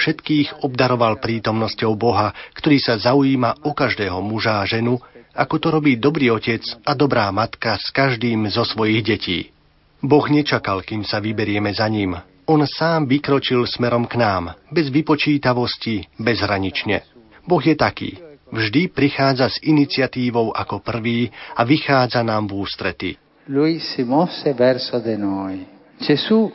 Všetkých 0.00 0.64
obdaroval 0.64 1.20
prítomnosťou 1.20 1.92
Boha, 1.92 2.32
ktorý 2.56 2.80
sa 2.80 2.96
zaujíma 2.96 3.68
o 3.68 3.76
každého 3.76 4.16
muža 4.24 4.64
a 4.64 4.64
ženu, 4.64 4.96
ako 5.36 5.54
to 5.60 5.68
robí 5.68 6.00
dobrý 6.00 6.32
otec 6.32 6.64
a 6.88 6.96
dobrá 6.96 7.28
matka 7.28 7.76
s 7.76 7.92
každým 7.92 8.48
zo 8.48 8.64
svojich 8.64 9.04
detí. 9.04 9.52
Boh 10.00 10.24
nečakal, 10.32 10.80
kým 10.80 11.04
sa 11.04 11.20
vyberieme 11.20 11.68
za 11.76 11.84
ním. 11.92 12.16
On 12.48 12.64
sám 12.64 13.04
vykročil 13.12 13.68
smerom 13.68 14.08
k 14.08 14.16
nám, 14.16 14.56
bez 14.72 14.88
vypočítavosti, 14.88 16.16
bezhranične. 16.16 17.04
Boh 17.44 17.60
je 17.60 17.76
taký. 17.76 18.16
Vždy 18.50 18.88
prichádza 18.90 19.52
s 19.52 19.60
iniciatívou 19.62 20.56
ako 20.56 20.80
prvý 20.80 21.28
a 21.54 21.62
vychádza 21.62 22.24
nám 22.24 22.48
v 22.48 22.56
ústrety. 22.56 23.10
Lui 23.52 23.84
si 23.84 24.00
mosse 24.02 24.48
verso 24.56 24.96
de 24.98 25.14
noi. 25.20 25.62
Gesù 26.00 26.48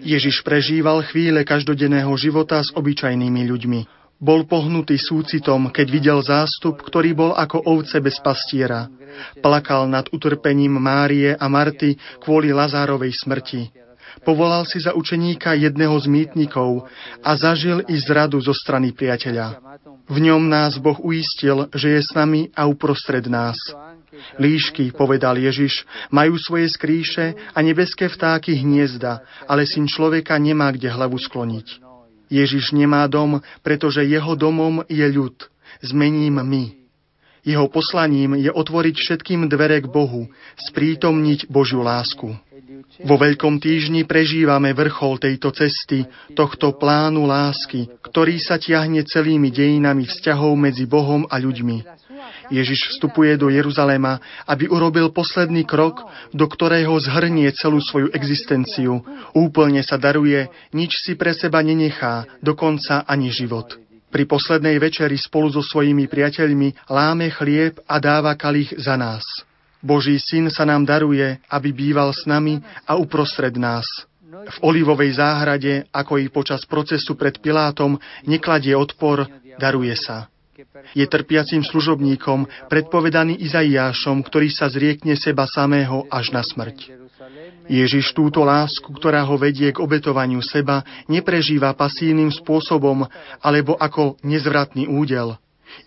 Ježiš 0.00 0.44
prežíval 0.44 1.04
chvíle 1.08 1.42
každodenného 1.42 2.12
života 2.20 2.60
s 2.60 2.70
obyčajnými 2.74 3.42
ľuďmi. 3.48 3.80
Bol 4.20 4.46
pohnutý 4.48 4.96
súcitom, 4.96 5.68
keď 5.68 5.86
videl 5.90 6.18
zástup, 6.24 6.80
ktorý 6.80 7.12
bol 7.12 7.32
ako 7.36 7.60
ovce 7.66 7.98
bez 8.00 8.16
pastiera. 8.22 8.88
Plakal 9.42 9.90
nad 9.90 10.08
utrpením 10.10 10.78
Márie 10.78 11.34
a 11.34 11.46
Marty 11.50 11.98
kvôli 12.22 12.54
Lazárovej 12.54 13.12
smrti. 13.14 13.84
Povolal 14.22 14.64
si 14.64 14.78
za 14.80 14.94
učeníka 14.94 15.58
jedného 15.58 15.98
z 15.98 16.06
mýtnikov 16.06 16.86
a 17.20 17.30
zažil 17.34 17.82
i 17.90 17.98
zradu 17.98 18.38
zo 18.40 18.54
strany 18.54 18.94
priateľa. 18.94 19.58
V 20.06 20.16
ňom 20.20 20.46
nás 20.46 20.78
Boh 20.78 20.96
uistil, 21.02 21.66
že 21.74 21.98
je 21.98 22.00
s 22.00 22.14
nami 22.14 22.48
a 22.54 22.64
uprostred 22.70 23.26
nás. 23.26 23.58
Líšky, 24.38 24.92
povedal 24.94 25.38
Ježiš, 25.38 25.86
majú 26.10 26.38
svoje 26.38 26.70
skríše 26.72 27.34
a 27.54 27.58
nebeské 27.62 28.10
vtáky 28.10 28.58
hniezda, 28.58 29.22
ale 29.46 29.64
syn 29.64 29.86
človeka 29.86 30.36
nemá 30.38 30.70
kde 30.74 30.90
hlavu 30.90 31.16
skloniť. 31.18 31.84
Ježiš 32.32 32.72
nemá 32.74 33.04
dom, 33.06 33.38
pretože 33.62 34.02
jeho 34.02 34.34
domom 34.34 34.82
je 34.88 35.06
ľud. 35.06 35.36
Zmením 35.84 36.40
my. 36.40 36.64
Jeho 37.44 37.68
poslaním 37.68 38.40
je 38.40 38.48
otvoriť 38.48 38.96
všetkým 38.96 39.52
dvere 39.52 39.84
k 39.84 39.86
Bohu, 39.86 40.32
sprítomniť 40.56 41.52
Božiu 41.52 41.84
lásku. 41.84 42.32
Vo 43.04 43.16
Veľkom 43.20 43.60
týždni 43.60 44.08
prežívame 44.08 44.72
vrchol 44.72 45.20
tejto 45.20 45.52
cesty, 45.52 46.08
tohto 46.32 46.78
plánu 46.78 47.28
lásky, 47.28 47.90
ktorý 48.00 48.40
sa 48.40 48.56
tiahne 48.56 49.04
celými 49.04 49.52
dejinami 49.52 50.08
vzťahov 50.08 50.56
medzi 50.56 50.88
Bohom 50.88 51.28
a 51.28 51.36
ľuďmi. 51.36 52.03
Ježiš 52.52 52.96
vstupuje 52.96 53.36
do 53.40 53.48
Jeruzalema, 53.48 54.20
aby 54.44 54.68
urobil 54.68 55.10
posledný 55.10 55.64
krok, 55.64 56.04
do 56.30 56.46
ktorého 56.46 56.92
zhrnie 57.00 57.48
celú 57.56 57.80
svoju 57.80 58.12
existenciu. 58.12 59.00
Úplne 59.32 59.82
sa 59.82 59.96
daruje, 59.96 60.48
nič 60.76 61.04
si 61.04 61.16
pre 61.16 61.32
seba 61.32 61.64
nenechá, 61.64 62.26
dokonca 62.44 63.02
ani 63.08 63.32
život. 63.32 63.80
Pri 64.14 64.30
poslednej 64.30 64.78
večeri 64.78 65.18
spolu 65.18 65.50
so 65.50 65.58
svojimi 65.58 66.06
priateľmi 66.06 66.86
láme 66.86 67.34
chlieb 67.34 67.82
a 67.90 67.98
dáva 67.98 68.38
kalich 68.38 68.70
za 68.78 68.94
nás. 68.94 69.26
Boží 69.82 70.16
syn 70.22 70.48
sa 70.54 70.62
nám 70.64 70.86
daruje, 70.86 71.42
aby 71.50 71.68
býval 71.74 72.14
s 72.14 72.24
nami 72.24 72.62
a 72.86 72.94
uprostred 72.94 73.58
nás. 73.58 73.84
V 74.44 74.56
olivovej 74.62 75.18
záhrade, 75.18 75.90
ako 75.90 76.22
i 76.22 76.30
počas 76.30 76.62
procesu 76.64 77.18
pred 77.18 77.36
Pilátom, 77.42 77.98
nekladie 78.24 78.72
odpor, 78.78 79.26
daruje 79.58 79.98
sa. 79.98 80.30
Je 80.94 81.06
trpiacím 81.10 81.66
služobníkom, 81.66 82.70
predpovedaný 82.70 83.42
Izaiášom, 83.42 84.22
ktorý 84.22 84.48
sa 84.54 84.70
zriekne 84.70 85.18
seba 85.18 85.50
samého 85.50 86.06
až 86.08 86.30
na 86.30 86.46
smrť. 86.46 87.04
Ježiš 87.66 88.12
túto 88.12 88.44
lásku, 88.44 88.86
ktorá 88.92 89.24
ho 89.24 89.40
vedie 89.40 89.72
k 89.72 89.80
obetovaniu 89.80 90.44
seba, 90.44 90.84
neprežíva 91.08 91.72
pasívnym 91.72 92.28
spôsobom 92.28 93.08
alebo 93.40 93.74
ako 93.80 94.20
nezvratný 94.20 94.86
údel. 94.86 95.40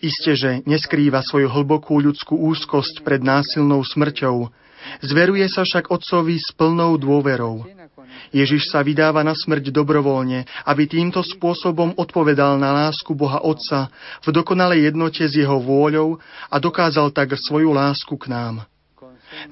Isté, 0.04 0.36
že 0.36 0.50
neskrýva 0.68 1.24
svoju 1.24 1.48
hlbokú 1.48 2.02
ľudskú 2.02 2.36
úzkosť 2.36 3.00
pred 3.06 3.24
násilnou 3.24 3.80
smrťou. 3.80 4.50
Zveruje 5.00 5.46
sa 5.48 5.64
však 5.64 5.88
Otcovi 5.88 6.36
s 6.36 6.52
plnou 6.52 7.00
dôverou. 7.00 7.77
Ježiš 8.34 8.70
sa 8.70 8.84
vydáva 8.84 9.24
na 9.24 9.32
smrť 9.32 9.72
dobrovoľne, 9.72 10.44
aby 10.68 10.84
týmto 10.84 11.24
spôsobom 11.24 11.96
odpovedal 11.96 12.60
na 12.60 12.86
lásku 12.86 13.12
Boha 13.16 13.40
Otca 13.42 13.88
v 14.24 14.28
dokonalej 14.32 14.92
jednote 14.92 15.24
s 15.24 15.34
jeho 15.34 15.58
vôľou 15.58 16.20
a 16.48 16.56
dokázal 16.60 17.10
tak 17.10 17.34
svoju 17.36 17.72
lásku 17.72 18.14
k 18.16 18.30
nám. 18.30 18.68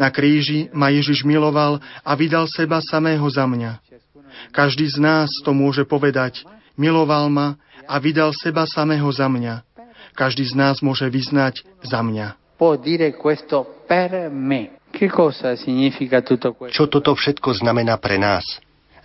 Na 0.01 0.09
kríži 0.11 0.73
ma 0.73 0.89
Ježiš 0.91 1.23
miloval 1.23 1.79
a 2.03 2.13
vydal 2.17 2.49
seba 2.49 2.81
samého 2.83 3.25
za 3.29 3.45
mňa. 3.45 3.79
Každý 4.53 4.89
z 4.89 4.99
nás 5.01 5.31
to 5.45 5.53
môže 5.57 5.85
povedať, 5.89 6.45
miloval 6.77 7.29
ma 7.33 7.57
a 7.89 7.97
vydal 8.01 8.35
seba 8.37 8.67
samého 8.69 9.09
za 9.13 9.29
mňa. 9.31 9.63
Každý 10.17 10.49
z 10.49 10.55
nás 10.57 10.81
môže 10.81 11.07
vyznať 11.13 11.65
za 11.85 12.01
mňa. 12.01 12.37
Čo 16.73 16.89
toto 16.89 17.13
všetko 17.13 17.53
znamená 17.61 18.01
pre 18.01 18.17
nás? 18.17 18.45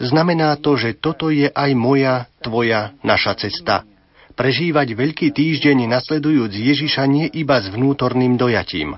Znamená 0.01 0.57
to, 0.57 0.79
že 0.79 0.97
toto 0.97 1.29
je 1.29 1.51
aj 1.51 1.71
moja, 1.77 2.25
tvoja, 2.41 2.95
naša 3.05 3.37
cesta. 3.37 3.85
Prežívať 4.33 4.97
Veľký 4.97 5.29
týždeň 5.29 5.85
nasledujúc 5.85 6.49
Ježiša 6.49 7.03
nie 7.05 7.27
iba 7.29 7.61
s 7.61 7.69
vnútorným 7.69 8.39
dojatím. 8.39 8.97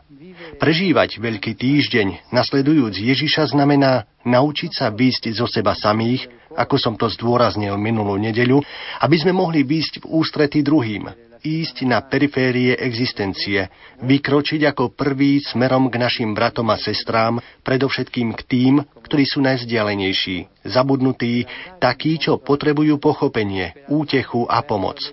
Prežívať 0.61 1.17
Veľký 1.19 1.57
týždeň 1.57 2.31
nasledujúc 2.31 2.93
Ježiša 2.95 3.51
znamená 3.51 4.07
naučiť 4.23 4.71
sa 4.71 4.87
výjsť 4.93 5.33
zo 5.35 5.49
seba 5.49 5.73
samých, 5.73 6.29
ako 6.53 6.75
som 6.77 6.93
to 6.93 7.09
zdôraznil 7.09 7.75
minulú 7.81 8.15
nedeľu, 8.21 8.61
aby 9.01 9.15
sme 9.17 9.33
mohli 9.33 9.65
výjsť 9.65 10.05
v 10.05 10.09
ústrety 10.13 10.61
druhým, 10.61 11.09
ísť 11.43 11.83
na 11.83 11.99
periférie 12.01 12.73
existencie, 12.79 13.67
vykročiť 13.99 14.63
ako 14.71 14.95
prvý 14.95 15.43
smerom 15.43 15.91
k 15.91 15.99
našim 15.99 16.31
bratom 16.31 16.71
a 16.71 16.79
sestrám, 16.79 17.43
predovšetkým 17.67 18.31
k 18.33 18.41
tým, 18.47 18.73
ktorí 19.03 19.27
sú 19.27 19.43
najzdialenejší, 19.43 20.63
zabudnutí, 20.63 21.45
takí, 21.83 22.15
čo 22.17 22.39
potrebujú 22.39 22.97
pochopenie, 22.97 23.75
útechu 23.91 24.47
a 24.47 24.63
pomoc. 24.63 25.03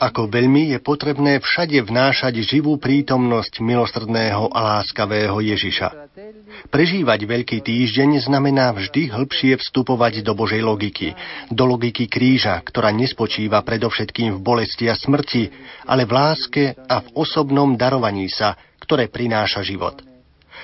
Ako 0.00 0.32
veľmi 0.32 0.72
je 0.72 0.78
potrebné 0.80 1.44
všade 1.44 1.76
vnášať 1.84 2.40
živú 2.40 2.80
prítomnosť 2.80 3.60
milostrdného 3.60 4.48
a 4.48 4.80
láskavého 4.80 5.36
Ježiša. 5.44 6.08
Prežívať 6.72 7.28
Veľký 7.28 7.60
týždeň 7.60 8.24
znamená 8.24 8.72
vždy 8.72 9.12
hĺbšie 9.12 9.60
vstupovať 9.60 10.24
do 10.24 10.32
Božej 10.32 10.64
logiky, 10.64 11.12
do 11.52 11.68
logiky 11.68 12.08
kríža, 12.08 12.56
ktorá 12.64 12.88
nespočíva 12.96 13.60
predovšetkým 13.60 14.40
v 14.40 14.40
bolesti 14.40 14.88
a 14.88 14.96
smrti, 14.96 15.52
ale 15.84 16.08
v 16.08 16.12
láske 16.16 16.64
a 16.88 17.04
v 17.04 17.08
osobnom 17.20 17.76
darovaní 17.76 18.32
sa, 18.32 18.56
ktoré 18.80 19.12
prináša 19.12 19.60
život. 19.60 20.00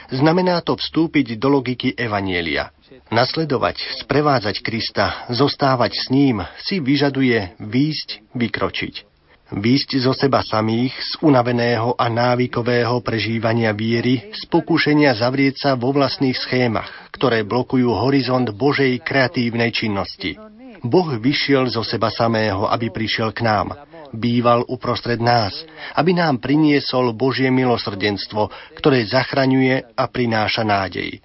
Znamená 0.08 0.64
to 0.64 0.80
vstúpiť 0.80 1.36
do 1.36 1.60
logiky 1.60 1.92
Evanielia. 1.92 2.72
Nasledovať, 3.12 4.02
sprevádzať 4.02 4.64
Krista, 4.64 5.28
zostávať 5.30 5.92
s 5.94 6.08
ním 6.08 6.42
si 6.58 6.80
vyžaduje 6.80 7.58
výjsť, 7.60 8.32
vykročiť. 8.34 9.05
Výsť 9.46 10.02
zo 10.02 10.10
seba 10.10 10.42
samých, 10.42 10.90
z 10.98 11.12
unaveného 11.22 11.94
a 11.94 12.10
návykového 12.10 12.98
prežívania 12.98 13.70
viery, 13.70 14.34
z 14.34 14.42
pokúšenia 14.50 15.14
zavrieť 15.14 15.54
sa 15.62 15.70
vo 15.78 15.94
vlastných 15.94 16.34
schémach, 16.34 16.90
ktoré 17.14 17.46
blokujú 17.46 17.86
horizont 17.86 18.50
Božej 18.50 18.98
kreatívnej 19.06 19.70
činnosti. 19.70 20.34
Boh 20.82 21.14
vyšiel 21.14 21.70
zo 21.70 21.86
seba 21.86 22.10
samého, 22.10 22.66
aby 22.66 22.90
prišiel 22.90 23.30
k 23.30 23.46
nám. 23.46 23.70
býval 24.14 24.64
uprostred 24.66 25.18
nás, 25.18 25.66
aby 25.94 26.14
nám 26.14 26.38
priniesol 26.38 27.14
Božie 27.14 27.50
milosrdenstvo, 27.50 28.50
ktoré 28.78 29.02
zachraňuje 29.06 29.94
a 29.94 30.04
prináša 30.10 30.62
nádej. 30.62 31.22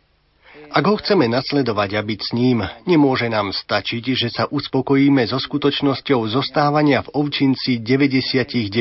Ak 0.71 0.87
ho 0.87 0.95
chceme 0.95 1.27
nasledovať 1.27 1.99
a 1.99 2.01
byť 2.01 2.19
s 2.23 2.31
ním, 2.31 2.63
nemôže 2.87 3.27
nám 3.27 3.51
stačiť, 3.51 4.03
že 4.15 4.31
sa 4.31 4.47
uspokojíme 4.47 5.19
so 5.27 5.35
skutočnosťou 5.35 6.23
zostávania 6.31 7.03
v 7.03 7.11
ovčinci 7.11 7.83
99 7.83 8.71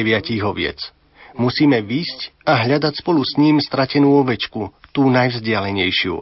oviec. 0.47 0.79
Musíme 1.35 1.83
výsť 1.83 2.47
a 2.47 2.63
hľadať 2.63 3.03
spolu 3.03 3.27
s 3.27 3.35
ním 3.35 3.59
stratenú 3.59 4.23
ovečku, 4.23 4.71
tú 4.95 5.11
najvzdialenejšiu. 5.11 6.15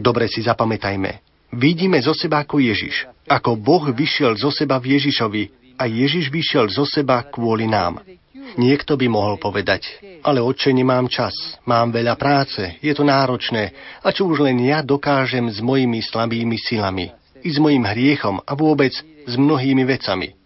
Dobre 0.00 0.24
si 0.32 0.40
zapamätajme. 0.40 1.20
Vidíme 1.52 2.00
zo 2.00 2.16
seba 2.16 2.40
ako 2.40 2.64
Ježiš. 2.64 3.04
Ako 3.28 3.60
Boh 3.60 3.92
vyšiel 3.92 4.40
zo 4.40 4.48
seba 4.48 4.80
v 4.80 4.96
Ježišovi 4.96 5.76
a 5.76 5.84
Ježiš 5.84 6.32
vyšiel 6.32 6.72
zo 6.72 6.88
seba 6.88 7.28
kvôli 7.28 7.68
nám. 7.68 8.00
Niekto 8.54 8.94
by 8.94 9.06
mohol 9.10 9.34
povedať, 9.42 9.98
ale 10.22 10.38
oče, 10.38 10.70
nemám 10.70 11.10
čas, 11.10 11.34
mám 11.66 11.90
veľa 11.90 12.14
práce, 12.14 12.78
je 12.78 12.92
to 12.94 13.02
náročné 13.02 13.74
a 13.98 14.14
čo 14.14 14.30
už 14.30 14.46
len 14.46 14.62
ja 14.62 14.78
dokážem 14.78 15.50
s 15.50 15.58
mojimi 15.58 15.98
slabými 15.98 16.54
silami, 16.62 17.10
i 17.42 17.48
s 17.50 17.58
mojim 17.58 17.82
hriechom 17.82 18.38
a 18.46 18.52
vôbec 18.54 18.94
s 19.26 19.34
mnohými 19.34 19.82
vecami. 19.82 20.38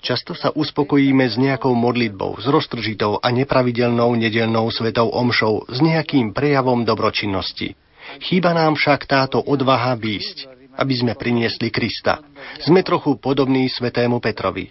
Často 0.00 0.32
sa 0.32 0.48
uspokojíme 0.52 1.24
s 1.28 1.36
nejakou 1.36 1.72
modlitbou, 1.76 2.40
s 2.40 2.46
roztržitou 2.48 3.20
a 3.20 3.28
nepravidelnou 3.32 4.16
nedelnou 4.16 4.68
svetou 4.72 5.12
omšou, 5.12 5.68
s 5.68 5.78
nejakým 5.80 6.32
prejavom 6.32 6.88
dobročinnosti. 6.88 7.76
Chýba 8.22 8.54
nám 8.56 8.80
však 8.80 9.04
táto 9.04 9.42
odvaha 9.42 9.92
výjsť, 9.98 10.72
aby 10.78 10.94
sme 10.94 11.12
priniesli 11.16 11.72
Krista. 11.72 12.22
Sme 12.62 12.84
trochu 12.84 13.18
podobní 13.18 13.66
svetému 13.68 14.20
Petrovi. 14.22 14.70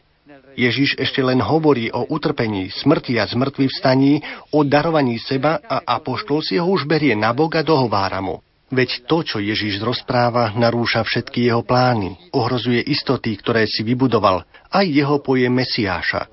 Ježiš 0.55 0.95
ešte 0.95 1.19
len 1.19 1.43
hovorí 1.43 1.91
o 1.91 2.07
utrpení, 2.07 2.71
smrti 2.71 3.19
a 3.19 3.27
zmrtvý 3.27 3.67
vstaní, 3.67 4.23
o 4.55 4.63
darovaní 4.63 5.19
seba 5.19 5.59
a 5.59 5.83
apoštol 5.99 6.39
si 6.39 6.55
ho 6.55 6.65
už 6.65 6.87
berie 6.87 7.13
na 7.13 7.35
Boga 7.35 7.61
dohovára 7.61 8.23
mu. 8.23 8.39
Veď 8.71 9.05
to, 9.05 9.21
čo 9.21 9.37
Ježiš 9.37 9.77
rozpráva, 9.83 10.49
narúša 10.57 11.05
všetky 11.05 11.45
jeho 11.45 11.61
plány, 11.61 12.33
ohrozuje 12.33 12.81
istoty, 12.81 13.37
ktoré 13.37 13.69
si 13.69 13.85
vybudoval, 13.85 14.41
aj 14.73 14.85
jeho 14.89 15.21
poje 15.21 15.45
Mesiáša. 15.51 16.31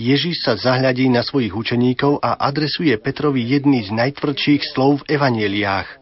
Ježiš 0.00 0.42
sa 0.42 0.56
zahľadí 0.56 1.12
na 1.12 1.20
svojich 1.20 1.52
učeníkov 1.52 2.24
a 2.24 2.40
adresuje 2.40 2.96
Petrovi 2.96 3.44
jedný 3.44 3.84
z 3.86 3.92
najtvrdších 3.92 4.72
slov 4.72 5.04
v 5.04 5.14
evaneliách. 5.14 5.99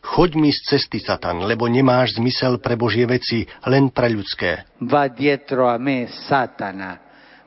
Choď 0.00 0.30
mi 0.40 0.50
z 0.50 0.60
cesty, 0.64 0.98
Satan, 0.98 1.44
lebo 1.44 1.68
nemáš 1.68 2.16
zmysel 2.16 2.58
pre 2.58 2.74
Božie 2.74 3.04
veci, 3.04 3.44
len 3.68 3.92
pre 3.92 4.08
ľudské. 4.08 4.64
Va 4.80 5.12
dietro 5.12 5.68
a 5.68 5.76
me, 5.76 6.08
Satana, 6.08 6.98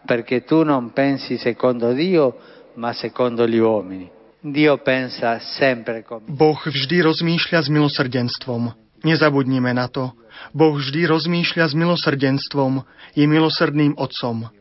perché 0.06 0.46
tu 0.46 0.62
non 0.62 0.94
pensi 0.94 1.42
secondo 1.42 1.92
Dio, 1.98 2.38
ma 2.78 2.94
secondo 2.94 3.50
gli 3.50 3.58
uomini. 3.58 4.08
Dio 4.44 4.78
pensa 4.84 5.40
sempre 5.40 6.04
come... 6.04 6.28
Boh 6.28 6.60
vždy 6.60 7.02
rozmýšľa 7.02 7.60
s 7.64 7.70
milosrdenstvom. 7.72 8.76
Nezabudnime 9.04 9.72
na 9.72 9.88
to. 9.88 10.12
Boh 10.52 10.76
vždy 10.76 11.08
rozmýšľa 11.08 11.72
s 11.72 11.74
milosrdenstvom, 11.74 12.84
je 13.16 13.24
milosrdným 13.24 13.96
otcom. 13.96 14.52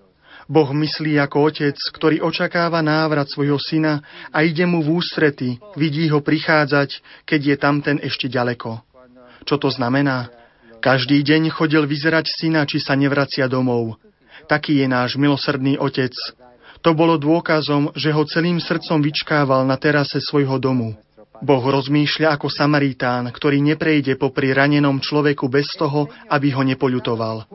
Boh 0.51 0.71
myslí 0.75 1.19
ako 1.23 1.53
otec, 1.53 1.77
ktorý 1.79 2.23
očakáva 2.23 2.83
návrat 2.83 3.31
svojho 3.31 3.59
syna 3.59 4.03
a 4.35 4.43
ide 4.43 4.67
mu 4.67 4.83
v 4.83 4.99
ústrety, 4.99 5.59
vidí 5.79 6.11
ho 6.11 6.19
prichádzať, 6.19 7.03
keď 7.27 7.41
je 7.41 7.57
tamten 7.59 7.99
ešte 8.03 8.27
ďaleko. 8.27 8.83
Čo 9.47 9.57
to 9.59 9.69
znamená? 9.71 10.31
Každý 10.83 11.23
deň 11.23 11.55
chodil 11.55 11.87
vyzerať 11.87 12.27
syna, 12.27 12.67
či 12.67 12.83
sa 12.83 12.99
nevracia 12.99 13.47
domov. 13.47 13.99
Taký 14.51 14.83
je 14.83 14.87
náš 14.91 15.15
milosrdný 15.15 15.79
otec. 15.79 16.11
To 16.83 16.91
bolo 16.91 17.15
dôkazom, 17.15 17.95
že 17.95 18.11
ho 18.11 18.27
celým 18.27 18.59
srdcom 18.59 18.99
vyčkával 18.99 19.63
na 19.63 19.79
terase 19.79 20.19
svojho 20.19 20.59
domu. 20.59 20.99
Boh 21.43 21.63
rozmýšľa 21.63 22.39
ako 22.39 22.51
Samaritán, 22.51 23.31
ktorý 23.31 23.63
neprejde 23.63 24.19
popri 24.19 24.55
ranenom 24.55 24.99
človeku 24.99 25.47
bez 25.47 25.71
toho, 25.75 26.11
aby 26.31 26.55
ho 26.55 26.63
nepoľutoval. 26.67 27.47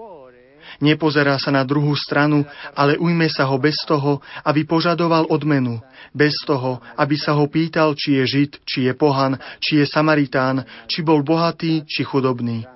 Nepozerá 0.84 1.40
sa 1.42 1.50
na 1.50 1.64
druhú 1.64 1.94
stranu, 1.98 2.46
ale 2.78 3.00
ujme 3.00 3.26
sa 3.32 3.48
ho 3.48 3.58
bez 3.58 3.80
toho, 3.88 4.20
aby 4.46 4.68
požadoval 4.68 5.28
odmenu, 5.32 5.82
bez 6.12 6.38
toho, 6.46 6.84
aby 7.00 7.16
sa 7.18 7.34
ho 7.34 7.46
pýtal, 7.50 7.98
či 7.98 8.22
je 8.22 8.24
Žid, 8.26 8.52
či 8.68 8.80
je 8.88 8.94
pohan, 8.94 9.40
či 9.58 9.82
je 9.82 9.86
Samaritán, 9.88 10.68
či 10.86 11.02
bol 11.02 11.26
bohatý, 11.26 11.88
či 11.88 12.04
chudobný. 12.04 12.68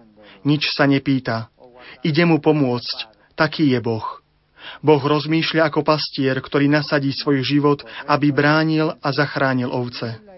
Nič 0.41 0.73
sa 0.73 0.89
nepýta. 0.89 1.53
Ide 2.01 2.25
mu 2.25 2.41
pomôcť. 2.41 3.11
Taký 3.37 3.73
je 3.73 3.79
Boh. 3.81 4.21
Boh 4.81 5.01
rozmýšľa 5.01 5.69
ako 5.69 5.81
pastier, 5.85 6.37
ktorý 6.37 6.69
nasadí 6.69 7.13
svoj 7.13 7.41
život, 7.41 7.79
aby 8.09 8.33
bránil 8.33 8.93
a 9.01 9.09
zachránil 9.13 9.69
ovce. 9.69 10.30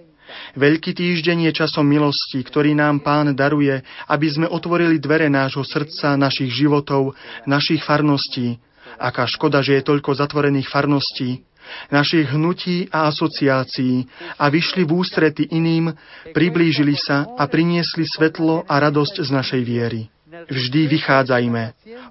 Veľký 0.53 0.93
týždeň 0.93 1.49
je 1.49 1.51
časom 1.53 1.85
milosti, 1.87 2.41
ktorý 2.43 2.77
nám 2.77 3.01
Pán 3.01 3.33
daruje, 3.33 3.81
aby 4.07 4.27
sme 4.29 4.47
otvorili 4.49 5.01
dvere 5.01 5.27
nášho 5.27 5.65
srdca, 5.65 6.19
našich 6.19 6.53
životov, 6.53 7.17
našich 7.49 7.81
farností. 7.81 8.57
Aká 9.01 9.25
škoda, 9.25 9.65
že 9.65 9.81
je 9.81 9.87
toľko 9.89 10.13
zatvorených 10.13 10.69
farností, 10.69 11.41
našich 11.89 12.29
hnutí 12.29 12.91
a 12.91 13.09
asociácií 13.09 14.05
a 14.37 14.45
vyšli 14.51 14.83
v 14.83 14.91
ústrety 14.93 15.43
iným, 15.49 15.91
priblížili 16.35 16.93
sa 16.99 17.25
a 17.39 17.47
priniesli 17.47 18.05
svetlo 18.05 18.67
a 18.67 18.75
radosť 18.77 19.23
z 19.23 19.29
našej 19.31 19.61
viery. 19.63 20.01
Vždy 20.33 20.89
vychádzajme. 20.89 21.63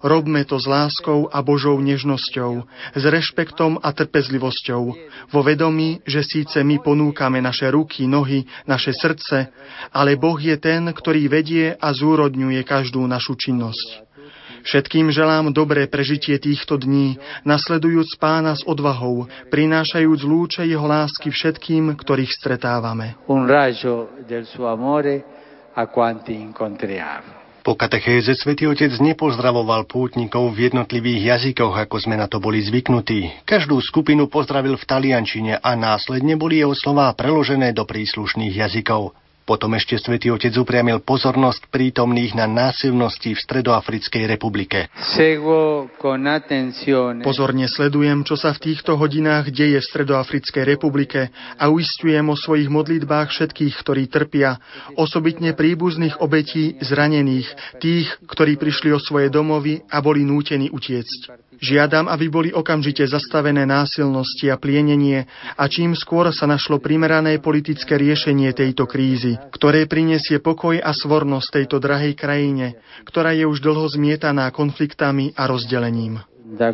Robme 0.06 0.46
to 0.46 0.54
s 0.54 0.70
láskou 0.70 1.26
a 1.26 1.42
Božou 1.42 1.74
nežnosťou, 1.82 2.62
s 2.94 3.02
rešpektom 3.02 3.82
a 3.82 3.90
trpezlivosťou, 3.90 4.82
vo 5.34 5.40
vedomí, 5.42 5.98
že 6.06 6.22
síce 6.22 6.62
my 6.62 6.78
ponúkame 6.78 7.42
naše 7.42 7.66
ruky, 7.74 8.06
nohy, 8.06 8.46
naše 8.62 8.94
srdce, 8.94 9.50
ale 9.90 10.14
Boh 10.14 10.38
je 10.38 10.54
ten, 10.54 10.86
ktorý 10.86 11.26
vedie 11.26 11.74
a 11.74 11.88
zúrodňuje 11.90 12.62
každú 12.62 13.02
našu 13.10 13.34
činnosť. 13.34 14.06
Všetkým 14.62 15.10
želám 15.10 15.50
dobré 15.50 15.90
prežitie 15.90 16.38
týchto 16.38 16.78
dní, 16.78 17.18
nasledujúc 17.42 18.14
pána 18.22 18.54
s 18.54 18.62
odvahou, 18.62 19.26
prinášajúc 19.50 20.22
lúče 20.22 20.62
jeho 20.62 20.86
lásky 20.86 21.34
všetkým, 21.34 21.98
ktorých 21.98 22.30
stretávame. 22.30 23.18
Un 23.26 23.50
raggio 23.50 24.14
del 24.22 24.46
suo 24.46 24.70
amore 24.70 25.26
a 25.74 25.90
quanti 25.90 26.38
incontriamo. 26.38 27.41
Po 27.62 27.78
katechéze 27.78 28.34
svätý 28.34 28.66
Otec 28.66 28.90
nepozdravoval 28.98 29.86
pútnikov 29.86 30.50
v 30.50 30.66
jednotlivých 30.66 31.38
jazykoch, 31.38 31.78
ako 31.86 31.96
sme 32.02 32.18
na 32.18 32.26
to 32.26 32.42
boli 32.42 32.58
zvyknutí. 32.58 33.46
Každú 33.46 33.78
skupinu 33.78 34.26
pozdravil 34.26 34.74
v 34.74 34.82
taliančine 34.82 35.62
a 35.62 35.78
následne 35.78 36.34
boli 36.34 36.58
jeho 36.58 36.74
slová 36.74 37.14
preložené 37.14 37.70
do 37.70 37.86
príslušných 37.86 38.66
jazykov. 38.66 39.14
Potom 39.42 39.74
ešte 39.74 39.98
svätý 39.98 40.30
Otec 40.30 40.54
upriamil 40.54 41.02
pozornosť 41.02 41.66
prítomných 41.66 42.38
na 42.38 42.46
násilnosti 42.46 43.34
v 43.34 43.42
Stredoafrickej 43.42 44.24
republike. 44.30 44.86
Pozorne 47.26 47.66
sledujem, 47.66 48.18
čo 48.22 48.38
sa 48.38 48.54
v 48.54 48.62
týchto 48.62 48.94
hodinách 48.94 49.50
deje 49.50 49.82
v 49.82 49.88
Stredoafrickej 49.90 50.64
republike 50.64 51.34
a 51.58 51.64
uistujem 51.68 52.22
o 52.30 52.38
svojich 52.38 52.70
modlitbách 52.70 53.34
všetkých, 53.34 53.74
ktorí 53.82 54.06
trpia, 54.06 54.62
osobitne 54.94 55.58
príbuzných 55.58 56.22
obetí 56.22 56.78
zranených, 56.78 57.78
tých, 57.82 58.08
ktorí 58.30 58.54
prišli 58.54 58.94
o 58.94 59.02
svoje 59.02 59.26
domovy 59.26 59.82
a 59.90 59.98
boli 59.98 60.22
nútení 60.22 60.70
utiecť. 60.70 61.51
Žiadam, 61.60 62.08
aby 62.08 62.26
boli 62.32 62.50
okamžite 62.50 63.04
zastavené 63.04 63.68
násilnosti 63.68 64.48
a 64.48 64.56
plienenie 64.56 65.28
a 65.54 65.64
čím 65.68 65.92
skôr 65.92 66.32
sa 66.32 66.48
našlo 66.48 66.80
primerané 66.80 67.36
politické 67.38 68.00
riešenie 68.00 68.56
tejto 68.56 68.88
krízy, 68.88 69.36
ktoré 69.52 69.84
prinesie 69.84 70.40
pokoj 70.40 70.80
a 70.80 70.90
svornosť 70.96 71.48
tejto 71.60 71.76
drahej 71.76 72.16
krajine, 72.16 72.80
ktorá 73.04 73.36
je 73.36 73.44
už 73.44 73.60
dlho 73.60 73.84
zmietaná 73.90 74.48
konfliktami 74.54 75.36
a 75.36 75.44
rozdelením. 75.44 76.24
E. 76.42 76.68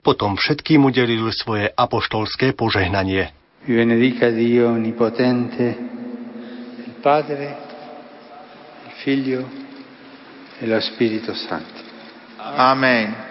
Potom 0.00 0.32
všetkým 0.38 0.80
udelil 0.86 1.28
svoje 1.34 1.68
apoštolské 1.68 2.56
požehnanie. 2.56 3.36
Benedica 3.60 4.32
Dio 4.32 4.72
Onnipotente, 4.72 5.76
il 6.80 6.96
Padre, 7.04 7.44
il 8.88 8.92
Figlio 9.04 9.44
e 10.56 10.64
lo 10.64 10.80
Spirito 10.80 11.36
Santo. 11.36 11.89
Amen. 12.56 13.30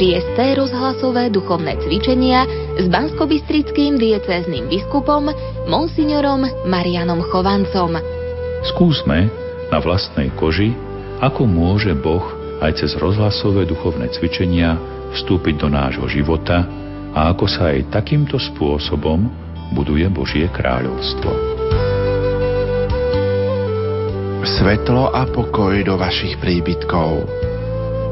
šiesté 0.00 0.56
rozhlasové 0.56 1.28
duchovné 1.28 1.76
cvičenia 1.84 2.48
s 2.80 2.88
banskobistrickým 2.88 4.00
diecézným 4.00 4.72
biskupom 4.72 5.28
Monsignorom 5.68 6.48
Marianom 6.64 7.20
Chovancom. 7.28 8.00
Skúsme 8.64 9.49
na 9.70 9.78
vlastnej 9.78 10.34
koži 10.34 10.74
ako 11.22 11.46
môže 11.46 11.94
Boh 11.96 12.22
aj 12.60 12.84
cez 12.84 12.92
rozhlasové 12.98 13.64
duchovné 13.64 14.12
cvičenia 14.12 14.76
vstúpiť 15.16 15.54
do 15.60 15.68
nášho 15.72 16.06
života 16.10 16.66
a 17.14 17.32
ako 17.34 17.46
sa 17.50 17.74
aj 17.74 17.90
takýmto 17.90 18.38
spôsobom 18.38 19.26
buduje 19.74 20.06
Božie 20.10 20.46
kráľovstvo. 20.50 21.30
Svetlo 24.40 25.12
a 25.12 25.28
pokoj 25.28 25.76
do 25.84 25.94
vašich 26.00 26.40
príbytkov. 26.40 27.28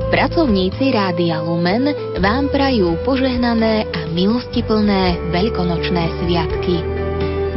Pracovníci 0.08 0.92
Rádia 0.92 1.44
Lumen 1.44 1.92
vám 2.20 2.48
prajú 2.48 2.96
požehnané 3.04 3.84
a 3.92 4.00
milostiplné 4.08 5.32
veľkonočné 5.32 6.04
sviatky. 6.24 6.80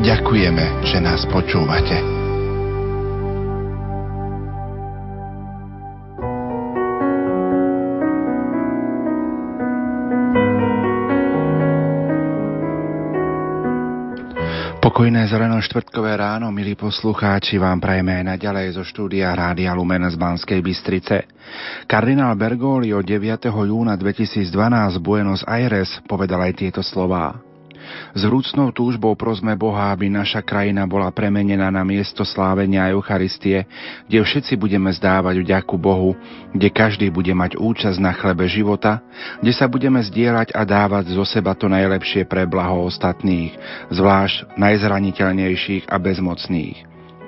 Ďakujeme, 0.04 0.66
že 0.84 0.98
nás 1.00 1.24
počúvate. 1.32 2.21
Pokojné 14.92 15.24
zeleno 15.24 15.56
štvrtkové 15.64 16.20
ráno, 16.20 16.52
milí 16.52 16.76
poslucháči, 16.76 17.56
vám 17.56 17.80
prajeme 17.80 18.12
aj 18.12 18.36
naďalej 18.36 18.76
zo 18.76 18.84
štúdia 18.84 19.32
Rádia 19.32 19.72
Lumen 19.72 20.04
z 20.04 20.20
Banskej 20.20 20.60
Bystrice. 20.60 21.32
Kardinál 21.88 22.36
Bergoglio 22.36 23.00
9. 23.00 23.24
júna 23.72 23.96
2012 23.96 24.52
v 24.52 25.00
Buenos 25.00 25.48
Aires 25.48 25.96
povedal 26.04 26.44
aj 26.44 26.60
tieto 26.60 26.84
slová. 26.84 27.40
S 28.12 28.22
vrúcnou 28.28 28.72
túžbou 28.76 29.16
prosme 29.16 29.56
Boha, 29.56 29.92
aby 29.92 30.12
naša 30.12 30.44
krajina 30.44 30.84
bola 30.84 31.10
premenená 31.10 31.72
na 31.72 31.84
miesto 31.86 32.28
slávenia 32.28 32.92
Eucharistie, 32.92 33.64
kde 34.08 34.20
všetci 34.24 34.60
budeme 34.60 34.92
zdávať 34.92 35.42
vďaku 35.42 35.76
Bohu, 35.80 36.16
kde 36.52 36.70
každý 36.72 37.08
bude 37.08 37.32
mať 37.32 37.56
účasť 37.56 37.98
na 38.00 38.12
chlebe 38.12 38.48
života, 38.48 39.00
kde 39.40 39.54
sa 39.56 39.70
budeme 39.72 40.00
zdieľať 40.04 40.52
a 40.52 40.62
dávať 40.68 41.16
zo 41.16 41.24
seba 41.24 41.56
to 41.56 41.72
najlepšie 41.72 42.28
pre 42.28 42.44
blaho 42.44 42.88
ostatných, 42.88 43.56
zvlášť 43.92 44.56
najzraniteľnejších 44.60 45.88
a 45.88 45.96
bezmocných. 45.96 46.78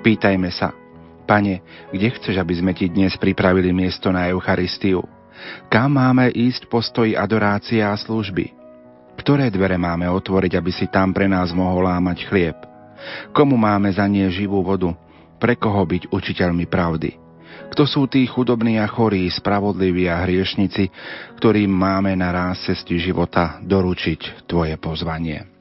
Pýtajme 0.04 0.52
sa, 0.52 0.76
Pane, 1.24 1.64
kde 1.88 2.08
chceš, 2.20 2.36
aby 2.36 2.54
sme 2.60 2.72
ti 2.76 2.92
dnes 2.92 3.16
pripravili 3.16 3.72
miesto 3.72 4.12
na 4.12 4.28
Eucharistiu? 4.28 5.00
Kam 5.72 5.96
máme 5.96 6.28
ísť 6.30 6.68
postoji 6.68 7.16
adorácie 7.16 7.80
a 7.80 7.96
služby? 7.96 8.63
Ktoré 9.14 9.48
dvere 9.48 9.78
máme 9.78 10.10
otvoriť, 10.10 10.52
aby 10.58 10.70
si 10.74 10.86
tam 10.90 11.14
pre 11.14 11.30
nás 11.30 11.54
mohol 11.54 11.86
lámať 11.86 12.26
chlieb? 12.26 12.58
Komu 13.30 13.54
máme 13.54 13.90
za 13.92 14.04
nie 14.08 14.26
živú 14.30 14.60
vodu? 14.64 14.92
Pre 15.38 15.54
koho 15.58 15.82
byť 15.84 16.08
učiteľmi 16.10 16.64
pravdy? 16.66 17.24
Kto 17.74 17.90
sú 17.90 18.06
tí 18.06 18.22
chudobní 18.26 18.78
a 18.78 18.86
chorí, 18.86 19.26
spravodliví 19.26 20.06
a 20.06 20.22
hriešnici, 20.22 20.90
ktorým 21.38 21.70
máme 21.70 22.14
na 22.14 22.30
ráz 22.30 22.70
cesty 22.70 23.02
života 23.02 23.58
doručiť 23.62 24.46
Tvoje 24.46 24.78
pozvanie? 24.78 25.54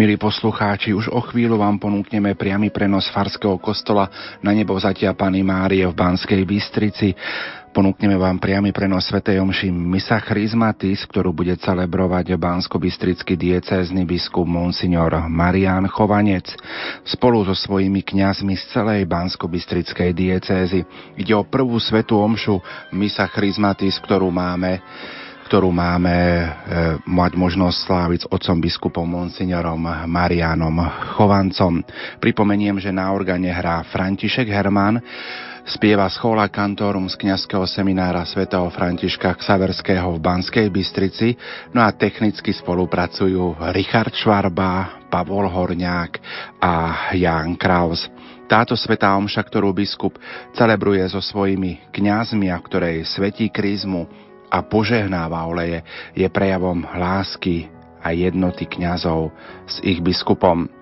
Milí 0.00 0.16
poslucháči, 0.16 0.96
už 0.96 1.12
o 1.12 1.20
chvíľu 1.20 1.60
vám 1.60 1.76
ponúkneme 1.76 2.32
priamy 2.32 2.72
prenos 2.72 3.12
Farského 3.12 3.60
kostola 3.60 4.08
na 4.40 4.56
nebo 4.56 4.72
vzatia 4.72 5.12
Pany 5.12 5.44
Márie 5.44 5.84
v 5.84 5.92
Banskej 5.92 6.48
Bystrici. 6.48 7.12
Ponúkneme 7.70 8.18
vám 8.18 8.42
priamy 8.42 8.74
prenos 8.74 9.06
Sv. 9.06 9.22
Omši 9.22 9.70
Misa 9.70 10.18
Chrismatis, 10.18 11.06
ktorú 11.06 11.30
bude 11.30 11.54
celebrovať 11.54 12.34
bansko-bystrický 12.34 13.38
diecézny 13.38 14.02
biskup 14.02 14.42
Monsignor 14.42 15.30
Marian 15.30 15.86
Chovanec 15.86 16.50
spolu 17.06 17.46
so 17.46 17.54
svojimi 17.54 18.02
kňazmi 18.02 18.58
z 18.58 18.74
celej 18.74 19.06
bansko-bystrickej 19.06 20.10
diecézy. 20.10 20.82
Ide 21.14 21.30
o 21.38 21.46
prvú 21.46 21.78
svetú 21.78 22.18
omšu 22.18 22.58
Misa 22.90 23.30
Chrismatis, 23.30 24.02
ktorú 24.02 24.34
máme 24.34 24.82
ktorú 25.50 25.74
máme 25.74 26.14
e, 26.14 26.46
mať 27.10 27.34
možnosť 27.34 27.78
sláviť 27.82 28.20
s 28.22 28.30
otcom 28.30 28.62
biskupom 28.62 29.02
Monsignorom 29.02 29.82
Marianom 30.06 30.78
Chovancom. 31.18 31.82
Pripomeniem, 32.22 32.78
že 32.78 32.94
na 32.94 33.10
organe 33.10 33.50
hrá 33.50 33.82
František 33.90 34.46
Herman, 34.46 35.02
Spieva 35.68 36.08
Schola 36.08 36.48
Cantorum 36.48 37.04
z 37.12 37.20
kňazského 37.20 37.68
seminára 37.68 38.24
svätého 38.24 38.64
Františka 38.72 39.36
Ksaverského 39.36 40.16
v 40.16 40.18
Banskej 40.18 40.72
Bystrici, 40.72 41.36
no 41.76 41.84
a 41.84 41.92
technicky 41.92 42.48
spolupracujú 42.56 43.60
Richard 43.76 44.16
Švarba, 44.16 45.04
Pavol 45.12 45.52
Horňák 45.52 46.12
a 46.64 46.74
Jan 47.12 47.60
Kraus. 47.60 48.08
Táto 48.48 48.72
svetá 48.72 49.12
omša, 49.20 49.44
ktorú 49.44 49.76
biskup 49.76 50.16
celebruje 50.56 51.04
so 51.12 51.20
svojimi 51.20 51.92
kňazmi 51.92 52.48
a 52.48 52.56
ktorej 52.56 53.04
svetí 53.04 53.52
krízmu 53.52 54.08
a 54.48 54.64
požehnáva 54.64 55.44
oleje, 55.44 55.84
je 56.16 56.26
prejavom 56.32 56.88
lásky 56.88 57.68
a 58.00 58.16
jednoty 58.16 58.64
kňazov 58.64 59.28
s 59.68 59.76
ich 59.84 60.00
biskupom. 60.00 60.79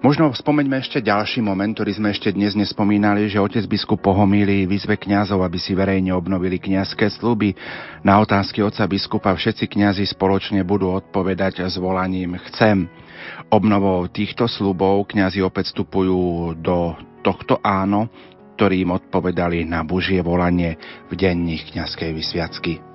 Možno 0.00 0.32
spomeňme 0.32 0.80
ešte 0.80 1.04
ďalší 1.04 1.44
moment, 1.44 1.72
ktorý 1.76 1.92
sme 1.96 2.08
ešte 2.10 2.32
dnes 2.32 2.56
nespomínali, 2.56 3.28
že 3.28 3.40
otec 3.40 3.64
biskup 3.68 4.00
pohomíli 4.00 4.64
výzve 4.64 4.96
kňazov, 4.96 5.44
aby 5.44 5.60
si 5.60 5.76
verejne 5.76 6.16
obnovili 6.16 6.56
kňazské 6.56 7.12
sluby. 7.12 7.52
Na 8.00 8.16
otázky 8.20 8.64
otca 8.64 8.88
biskupa 8.88 9.32
všetci 9.36 9.68
kňazi 9.68 10.08
spoločne 10.08 10.64
budú 10.64 10.90
odpovedať 10.96 11.68
s 11.68 11.76
volaním 11.76 12.40
chcem. 12.50 12.88
Obnovou 13.52 14.08
týchto 14.08 14.48
slubov 14.48 15.04
kňazi 15.12 15.44
opäť 15.44 15.76
vstupujú 15.76 16.56
do 16.56 16.96
tohto 17.20 17.60
áno, 17.60 18.08
ktorým 18.56 18.92
odpovedali 18.92 19.64
na 19.68 19.84
Božie 19.84 20.20
volanie 20.24 20.76
v 21.08 21.16
denných 21.16 21.76
kňazskej 21.76 22.10
vysviacky. 22.12 22.89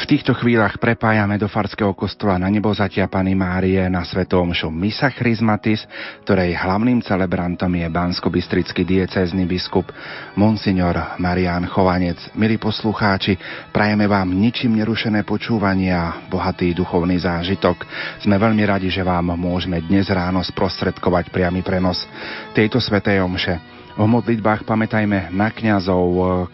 V 0.00 0.08
týchto 0.16 0.32
chvíľach 0.32 0.80
prepájame 0.80 1.36
do 1.36 1.44
Farského 1.44 1.92
kostola 1.92 2.40
na 2.40 2.48
zatia 2.72 3.04
Pany 3.04 3.36
Márie 3.36 3.84
na 3.92 4.00
Svetom 4.00 4.48
Mšu 4.48 4.72
Misa 4.72 5.12
Chrismatis, 5.12 5.84
ktorej 6.24 6.56
hlavným 6.56 7.04
celebrantom 7.04 7.68
je 7.68 7.84
bansko-bystrický 7.84 8.88
diecézny 8.88 9.44
biskup 9.44 9.92
Monsignor 10.40 11.20
Marian 11.20 11.68
Chovanec. 11.68 12.16
Milí 12.32 12.56
poslucháči, 12.56 13.36
prajeme 13.76 14.08
vám 14.08 14.32
ničím 14.32 14.80
nerušené 14.80 15.20
počúvanie 15.28 15.92
a 15.92 16.24
bohatý 16.32 16.72
duchovný 16.72 17.20
zážitok. 17.20 17.84
Sme 18.24 18.40
veľmi 18.40 18.64
radi, 18.64 18.88
že 18.88 19.04
vám 19.04 19.36
môžeme 19.36 19.84
dnes 19.84 20.08
ráno 20.08 20.40
sprostredkovať 20.40 21.28
priamy 21.28 21.60
prenos 21.60 22.08
tejto 22.56 22.80
Svetej 22.80 23.20
Omše. 23.20 23.79
O 23.98 24.06
modlitbách 24.06 24.62
pamätajme 24.62 25.34
na 25.34 25.50
kňazov, 25.50 26.02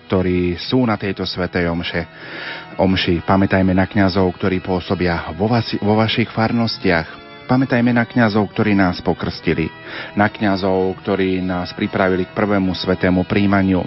ktorí 0.09 0.57
sú 0.57 0.89
na 0.89 0.97
tejto 0.97 1.29
Svetej 1.29 1.69
Omše 1.69 2.03
omši. 2.77 3.25
Pamätajme 3.25 3.73
na 3.73 3.89
kňazov, 3.89 4.37
ktorí 4.37 4.61
pôsobia 4.61 5.33
vo, 5.35 5.49
vasi, 5.49 5.81
vo 5.81 5.97
vašich 5.97 6.29
farnostiach. 6.33 7.25
Pamätajme 7.47 7.95
na 7.95 8.05
kňazov, 8.05 8.53
ktorí 8.53 8.75
nás 8.75 9.01
pokrstili. 9.01 9.71
Na 10.19 10.29
kňazov, 10.29 10.99
ktorí 11.01 11.41
nás 11.41 11.73
pripravili 11.73 12.27
k 12.27 12.35
prvému 12.35 12.75
svetému 12.75 13.25
príjmaniu. 13.25 13.87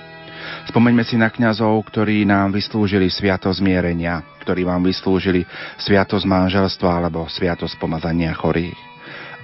Spomeňme 0.71 1.03
si 1.05 1.19
na 1.19 1.29
kňazov, 1.29 1.77
ktorí 1.91 2.25
nám 2.25 2.55
vyslúžili 2.55 3.11
sviatosť 3.11 3.61
zmierenia, 3.61 4.23
ktorí 4.41 4.65
vám 4.65 4.81
vyslúžili 4.81 5.45
sviatosť 5.77 6.25
manželstva 6.25 6.89
alebo 7.03 7.27
sviatosť 7.29 7.77
pomazania 7.77 8.33
chorých. 8.33 8.88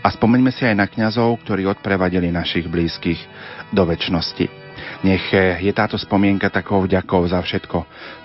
A 0.05 0.13
spomeňme 0.13 0.53
si 0.53 0.61
aj 0.61 0.77
na 0.77 0.85
kňazov, 0.85 1.41
ktorí 1.41 1.65
odprevadili 1.65 2.29
našich 2.29 2.69
blízkych 2.69 3.17
do 3.73 3.89
väčšnosti. 3.89 4.45
Nech 5.01 5.33
je 5.33 5.71
táto 5.73 5.97
spomienka 5.97 6.53
takou 6.53 6.85
vďakou 6.85 7.25
za 7.25 7.41
všetko, 7.41 7.77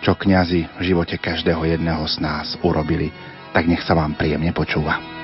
čo 0.04 0.12
kňazi 0.12 0.76
v 0.76 0.80
živote 0.84 1.16
každého 1.16 1.64
jedného 1.64 2.04
z 2.04 2.20
nás 2.20 2.60
urobili. 2.60 3.08
Tak 3.56 3.64
nech 3.64 3.80
sa 3.80 3.96
vám 3.96 4.12
príjemne 4.12 4.52
počúva. 4.52 5.19